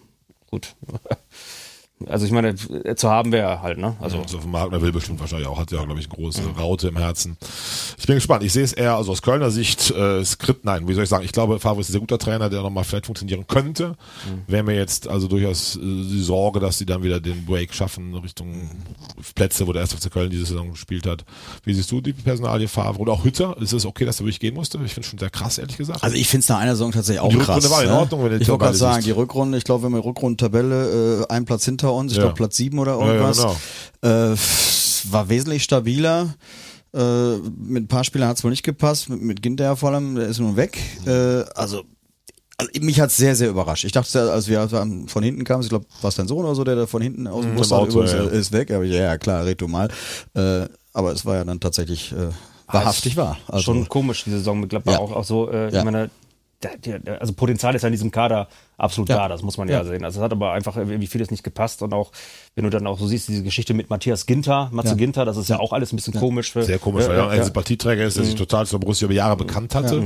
[0.51, 0.75] gut.
[2.05, 3.97] Also ich meine, zu haben wäre halt, ne?
[4.01, 6.51] Also ja, so Magner will bestimmt wahrscheinlich auch, hat ja, glaube ich, eine große mhm.
[6.51, 7.39] Raute im Herzen.
[7.97, 8.45] Ich bin gespannt.
[8.45, 11.25] Ich sehe es eher, also aus Kölner Sicht, äh, Skript, nein, wie soll ich sagen,
[11.25, 13.89] ich glaube, Favre ist ein sehr guter Trainer, der nochmal vielleicht funktionieren könnte.
[13.89, 14.43] Mhm.
[14.47, 18.15] Wäre mir jetzt also durchaus äh, die Sorge, dass sie dann wieder den Break schaffen
[18.17, 18.69] Richtung
[19.35, 21.25] Plätze, wo der erste FC Köln diese Saison gespielt hat.
[21.65, 23.57] Wie siehst du die Personalie Favre oder auch Hütter?
[23.59, 24.79] Ist es okay, dass er wirklich gehen musste?
[24.85, 26.03] Ich finde schon sehr krass, ehrlich gesagt.
[26.03, 27.65] Also ich finde es nach einer Saison tatsächlich auch die krass.
[27.65, 27.99] Die Rückrunde war in ne?
[27.99, 31.47] Ordnung, wenn Ich wollte gerade sagen, die Rückrunde, ich glaube, wenn man Rückrundentabelle äh, ein
[31.47, 32.25] Platz hinter hinter uns, ich ja.
[32.25, 33.39] glaube Platz 7 oder irgendwas.
[33.39, 33.55] Ja, ja,
[34.03, 34.33] genau.
[34.33, 34.37] äh,
[35.11, 36.35] war wesentlich stabiler.
[36.95, 40.15] Äh, mit ein paar Spielern hat es wohl nicht gepasst, mit, mit Ginter vor allem,
[40.15, 40.79] der ist nun weg.
[41.07, 41.83] Äh, also
[42.59, 43.85] Also, mich hat's sehr, sehr überrascht.
[43.85, 46.65] Ich dachte, als wir von hinten kamen, ich glaube, war es dein Sohn oder so,
[46.65, 48.25] der da von hinten aus dem Bus Auto, übrigens, ja.
[48.25, 48.71] äh, ist weg.
[48.71, 49.89] Aber ich, ja, klar, red du mal.
[50.35, 52.31] Äh, aber es war ja dann tatsächlich äh,
[52.73, 53.37] wahrhaftig wahr.
[53.47, 54.99] Also, schon komisch, die Saison mit Gladbach Ja.
[55.01, 55.79] auch, auch so, äh, Ja.
[55.81, 56.11] ich meine,
[57.21, 58.49] also Potenzial ist ja in diesem Kader
[58.79, 59.17] absolut Ja.
[59.17, 59.85] da, das muss man ja, Ja.
[59.85, 60.05] sehen.
[60.05, 62.13] Also es hat aber einfach irgendwie vieles nicht gepasst und auch,
[62.55, 64.95] wenn du dann auch so siehst, diese Geschichte mit Matthias Ginter, Matze Ja.
[64.95, 66.53] Ginter, das ist ja auch alles ein bisschen komisch.
[66.53, 67.45] Für, Sehr komisch, weil er ein.
[67.45, 70.03] Sympathieträger ist, der sich total zu Borussia über Jahre bekannt hatte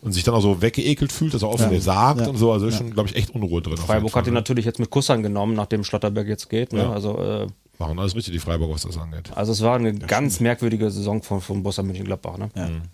[0.00, 2.28] und sich dann auch so weggeekelt fühlt, dass er offen sagt Ja.
[2.28, 2.52] und so.
[2.52, 3.76] Also ist schon, glaube ich, echt Unruhe drin.
[3.76, 4.40] Freiburg hat ihn ne?
[4.40, 6.72] natürlich jetzt mit Kussern genommen, nachdem Schlotterberg jetzt geht.
[6.72, 6.80] Ne?
[6.82, 6.92] Ja.
[6.92, 7.46] Also, äh,
[7.78, 9.30] Machen alles richtig, die Freiburger, was das angeht.
[9.34, 12.36] also es war eine ganz merkwürdige Saison von, von Borussia Mönchengladbach.
[12.38, 12.50] Ne?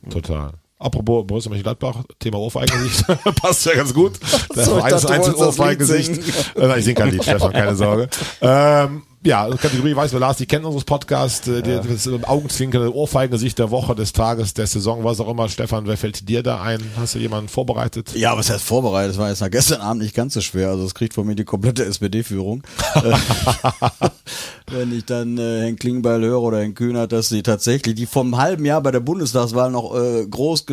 [0.08, 0.52] Total.
[0.80, 3.04] Apropos Borussia Mönchengladbach, Thema Ohrfeigengesicht,
[3.42, 4.12] passt ja ganz gut.
[4.54, 6.16] Das so, du wolltest das Ohrfeigengesicht.
[6.16, 6.46] Lied singen.
[6.56, 8.08] Äh, Nein, ich singe kein Lied, Stefan, keine Sorge.
[8.40, 13.58] Ähm, ja, Kategorie weiß wer Lars, die kennen unseres Podcast, äh, die- das Augenzwinkernde Ohrfeigengesicht
[13.58, 15.48] der Woche, des Tages, der Saison, was auch immer.
[15.50, 16.80] Stefan, wer fällt dir da ein?
[16.96, 18.14] Hast du jemanden vorbereitet?
[18.14, 19.10] Ja, was heißt vorbereitet?
[19.12, 20.70] Das war jetzt nach gestern Abend nicht ganz so schwer.
[20.70, 22.62] Also es kriegt von mir die komplette SPD-Führung.
[24.70, 28.36] Wenn ich dann äh, Herrn Klingbeil höre oder Herrn Kühnert, dass sie tatsächlich, die vom
[28.36, 30.66] halben Jahr bei der Bundestagswahl noch äh, groß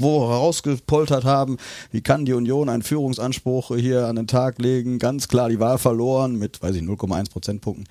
[0.00, 1.56] herausgepoltert haben,
[1.92, 4.98] wie kann die Union einen Führungsanspruch hier an den Tag legen?
[4.98, 7.86] Ganz klar die Wahl verloren mit, weiß ich, 0,1 Prozentpunkten.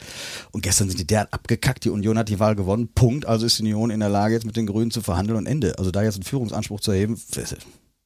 [0.51, 1.85] Und gestern sind die derart abgekackt.
[1.85, 2.89] Die Union hat die Wahl gewonnen.
[2.93, 3.25] Punkt.
[3.25, 5.77] Also ist die Union in der Lage, jetzt mit den Grünen zu verhandeln und Ende.
[5.77, 7.19] Also da jetzt einen Führungsanspruch zu erheben,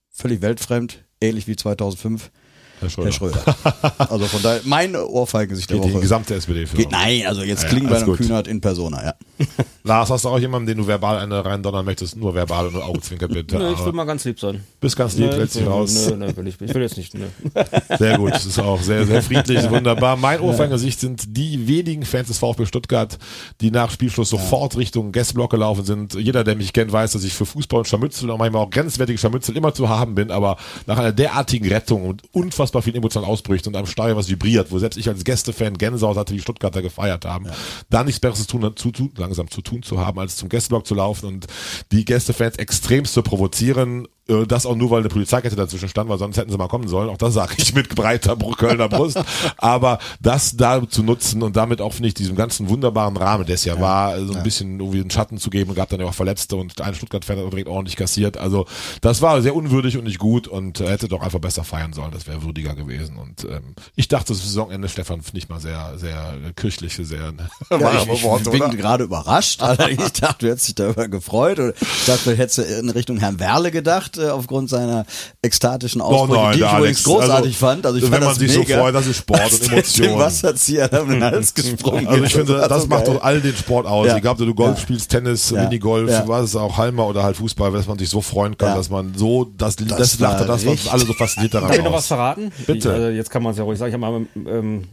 [0.10, 2.32] völlig weltfremd, ähnlich wie 2005
[2.80, 3.44] Herr Herr Schröder.
[3.98, 6.02] also von daher, mein Ohrfeigengesicht der Geht die Woche.
[6.02, 6.78] gesamte SPD für.
[6.78, 8.18] Geht, nein, also jetzt Ja, alles und gut.
[8.18, 9.14] Kühnert in Persona, ja.
[9.84, 12.16] Lars, hast du auch jemanden, den du verbal eine reindonnern möchtest?
[12.18, 13.58] Nur verbal und nur Augenzwinker bitte.
[13.58, 14.64] Nö, ich will mal ganz lieb sein.
[14.80, 16.08] bist ganz lieb, Nö, lässt dich raus.
[16.10, 17.14] Nö, nö, will ich, ich will jetzt nicht.
[17.16, 17.26] Nö.
[17.98, 20.16] Sehr gut, das ist auch sehr, sehr friedlich, wunderbar.
[20.18, 23.18] Mein Ohrfeigengesicht sind die wenigen Fans des VfB Stuttgart,
[23.62, 26.14] die nach Spielschluss sofort Richtung Guestblock gelaufen sind.
[26.14, 29.18] Jeder, der mich kennt, weiß, dass ich für Fußball und Scharmützel und manchmal auch grenzwertige
[29.18, 33.68] Scharmützel immer zu haben bin, aber nach einer derartigen Rettung und unfassbar vielen emotionalen Ausbrüchen
[33.68, 37.26] und einem Stadion, was vibriert, wo selbst ich als Gästefan Gänsehaut hatte, wie Stuttgarter gefeiert
[37.26, 37.48] haben,
[37.90, 40.86] da nichts Besseres zu tun, zu, zu, langsam zu tun zu haben, als zum Gästeblock
[40.86, 41.48] zu laufen und
[41.92, 44.08] die Gästefans extremst zu provozieren,
[44.48, 47.10] das auch nur, weil eine Polizeikette dazwischen stand, weil sonst hätten sie mal kommen sollen.
[47.10, 49.20] Auch das sage ich mit breiter Br- Kölner Brust.
[49.58, 53.56] Aber das da zu nutzen und damit auch, finde ich, diesem ganzen wunderbaren Rahmen, der
[53.56, 55.74] es ja, war, so ein bisschen irgendwie einen Schatten zu geben.
[55.76, 58.38] Gab dann ja auch Verletzte und ein Stuttgart-Fan hat direkt ordentlich kassiert.
[58.38, 58.66] Also
[59.02, 62.12] das war sehr unwürdig und nicht gut und äh, hätte doch einfach besser feiern sollen.
[62.12, 63.18] Das wäre würdiger gewesen.
[63.18, 67.34] Und ähm, ich dachte, das Saisonende, Stefan, finde ich mal sehr, sehr äh, kirchliche, sehr
[67.70, 69.62] Ja, warme ich, ich Worte, bin gerade überrascht.
[69.90, 71.60] Ich dachte, du hättest dich darüber gefreut.
[71.60, 75.06] Oder ich dachte, vielleicht hättest du in Richtung Herrn Werle gedacht, äh, aufgrund seiner
[75.42, 77.86] ekstatischen Ausbrüche, die ich übrigens großartig fand.
[77.86, 78.76] Also ich wenn fand man das sich mega.
[78.76, 80.08] so freut, das ist Sport und der Emotion.
[80.08, 83.16] Dem Wasserzieher um den Hals gesprungen Also ich finde, das so macht geil.
[83.16, 84.08] doch all den Sport aus.
[84.08, 84.18] Ja.
[84.18, 84.82] Egal, ob du Golf Ja.
[84.82, 85.64] spielst, Tennis, Ja.
[85.64, 86.28] Minigolf, Ja.
[86.28, 88.76] was ist auch Halmer oder halt Fußball, dass man sich so freuen kann, Ja.
[88.76, 91.84] dass man so, das, das, das lachte das, was alle so fasziniert daran Darf ich
[91.84, 92.52] noch was verraten?
[92.66, 92.78] Bitte.
[92.90, 93.90] Ich, also jetzt kann man es ja ruhig sagen.
[93.90, 94.84] Ich, hab mal, ähm,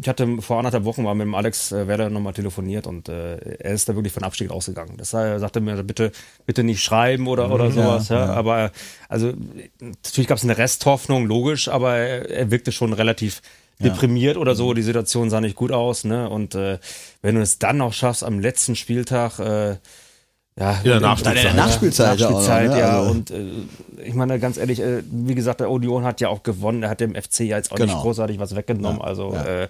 [0.00, 3.36] ich hatte vor anderthalb Wochen mal mit dem Alex äh, Werder nochmal telefoniert und äh,
[3.36, 4.96] er ist da wirklich von Abstieg ausgegangen.
[4.96, 6.12] Das heißt, er sagte mir, bitte,
[6.46, 8.08] bitte nicht schreiben oder, oder sowas.
[8.08, 8.70] Ja, Aber
[9.08, 9.32] also
[9.80, 13.42] natürlich gab es eine Resthoffnung, logisch, aber er, er wirkte schon relativ
[13.78, 14.72] deprimiert oder so.
[14.72, 16.04] Die Situation sah nicht gut aus.
[16.04, 16.28] Ne?
[16.28, 16.78] Und äh,
[17.22, 19.76] wenn du es dann noch schaffst, am letzten Spieltag äh,
[20.58, 21.36] ja, der und- Nachspielzeit.
[21.36, 22.80] Dann in der Nachspielzeit, ja, Nachspielzeit, oder, ne?
[22.80, 22.98] ja.
[23.00, 23.42] Also- Und äh,
[24.04, 26.82] ich meine, ganz ehrlich, äh, wie gesagt, der Union hat ja auch gewonnen.
[26.82, 27.92] Er hat dem FC ja jetzt auch Genau.
[27.92, 28.98] nicht großartig was weggenommen.
[29.00, 29.44] Ja, also, ja.
[29.44, 29.68] Äh,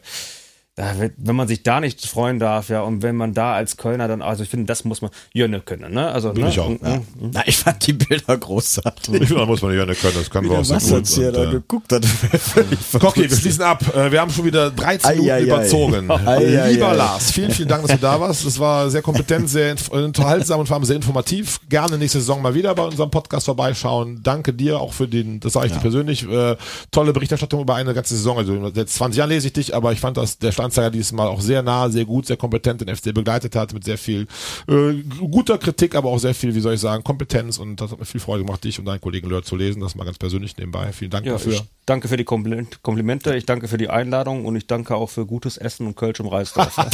[0.77, 4.23] wenn man sich da nicht freuen darf, ja, und wenn man da als Kölner dann,
[4.23, 6.11] also ich finde, das muss man Jönne können, ne?
[6.11, 6.51] Also, Bin ne?
[6.51, 7.01] ich auch, ja.
[7.21, 9.15] Na, ich fand die Bilder großartig.
[9.15, 10.91] Ich finde, da muss man nicht können, das können Wie wir auch sehr gut.
[10.91, 12.05] Wasserzieher Und, da äh, geguckt hat.
[12.05, 13.85] völlig Okay, wir schließen ab.
[13.95, 15.43] Äh, Wir haben schon wieder 13 Ei, Minuten ei.
[15.43, 16.11] überzogen.
[16.11, 16.97] Ei, ei, Lieber ei.
[16.97, 18.45] Lars, vielen, vielen Dank, dass du da warst.
[18.45, 21.61] Es war sehr kompetent, sehr unterhaltsam und vor allem sehr informativ.
[21.69, 24.21] Gerne nächste Saison mal wieder bei unserem Podcast vorbeischauen.
[24.25, 26.57] Danke dir auch für den, das sage ich dir persönlich, äh,
[26.91, 28.39] tolle Berichterstattung über eine ganze Saison.
[28.39, 31.27] Also seit 20 Jahren lese ich dich, aber ich fand, dass der Steinzeiger dieses Mal
[31.29, 34.27] auch sehr nah, sehr gut, sehr kompetent den FC begleitet hat, mit sehr viel
[34.69, 37.99] äh, guter Kritik, aber auch sehr viel, wie soll ich sagen, Kompetenz und das hat
[37.99, 39.81] mir viel Freude gemacht, dich und deinen Kollegen Lör zu lesen.
[39.81, 40.93] Das mal ganz persönlich nebenbei.
[40.93, 41.53] Vielen Dank Ja, dafür.
[41.55, 45.11] ich danke für die Kompliment- Komplimente, ich danke für die Einladung und ich danke auch
[45.11, 46.75] für gutes Essen und Kölsch im Reisdorf.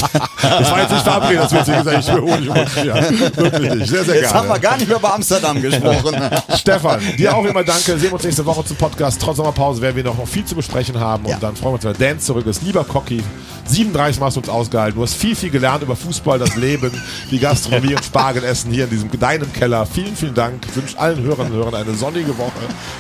[0.43, 2.95] Das war jetzt nicht verabredet, das wird sich gesagt, ich will Honig und ja,
[3.37, 3.89] Wirklich nicht.
[3.91, 6.17] Sehr, sehr Jetzt haben wir gar nicht mehr über Amsterdam gesprochen.
[6.57, 7.83] Stefan, dir auch immer danke.
[7.99, 9.21] Sehen wir uns nächste Woche zum Podcast.
[9.21, 11.25] Trotz Sommerpause werden wir noch, noch viel zu besprechen haben.
[11.25, 11.39] Und Ja.
[11.41, 12.63] dann freuen wir uns, wenn Dan zurück ist.
[12.63, 13.23] Lieber Cocky,
[13.71, 14.97] 37 Mal hast du uns ausgehalten.
[14.97, 16.91] Du hast viel, viel gelernt über Fußball, das Leben,
[17.31, 19.87] die Gastronomie und Spargelessen hier in diesem deinem Keller.
[19.87, 20.65] Vielen, vielen Dank.
[20.69, 22.53] Ich wünsche allen Hörerinnen und Hörern eine sonnige Woche.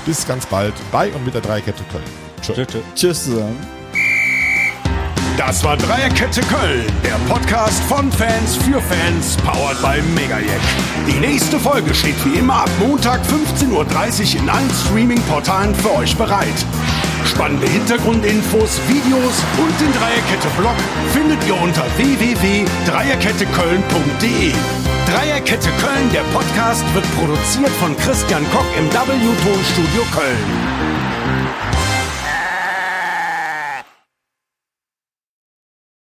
[0.06, 2.04] Bis ganz bald bei und mit der Dreikette Köln.
[2.42, 2.54] Tschö.
[2.54, 2.78] Tschö, tschö.
[2.94, 3.56] Tschüss zusammen.
[5.36, 10.60] Das war Dreierkette Köln, der Podcast von Fans für Fans, powered by Megajack.
[11.06, 13.70] Die nächste Folge steht wie immer ab Montag 15.30
[14.34, 16.66] Uhr in allen Streaming-Portalen für euch bereit.
[17.24, 20.76] Spannende Hintergrundinfos, Videos und den Dreierkette-Blog
[21.12, 24.52] findet ihr unter www.dreierketteköln.de.
[25.06, 30.99] Dreierkette Köln, der Podcast, wird produziert von Christian Koch im W-Tonstudio Köln.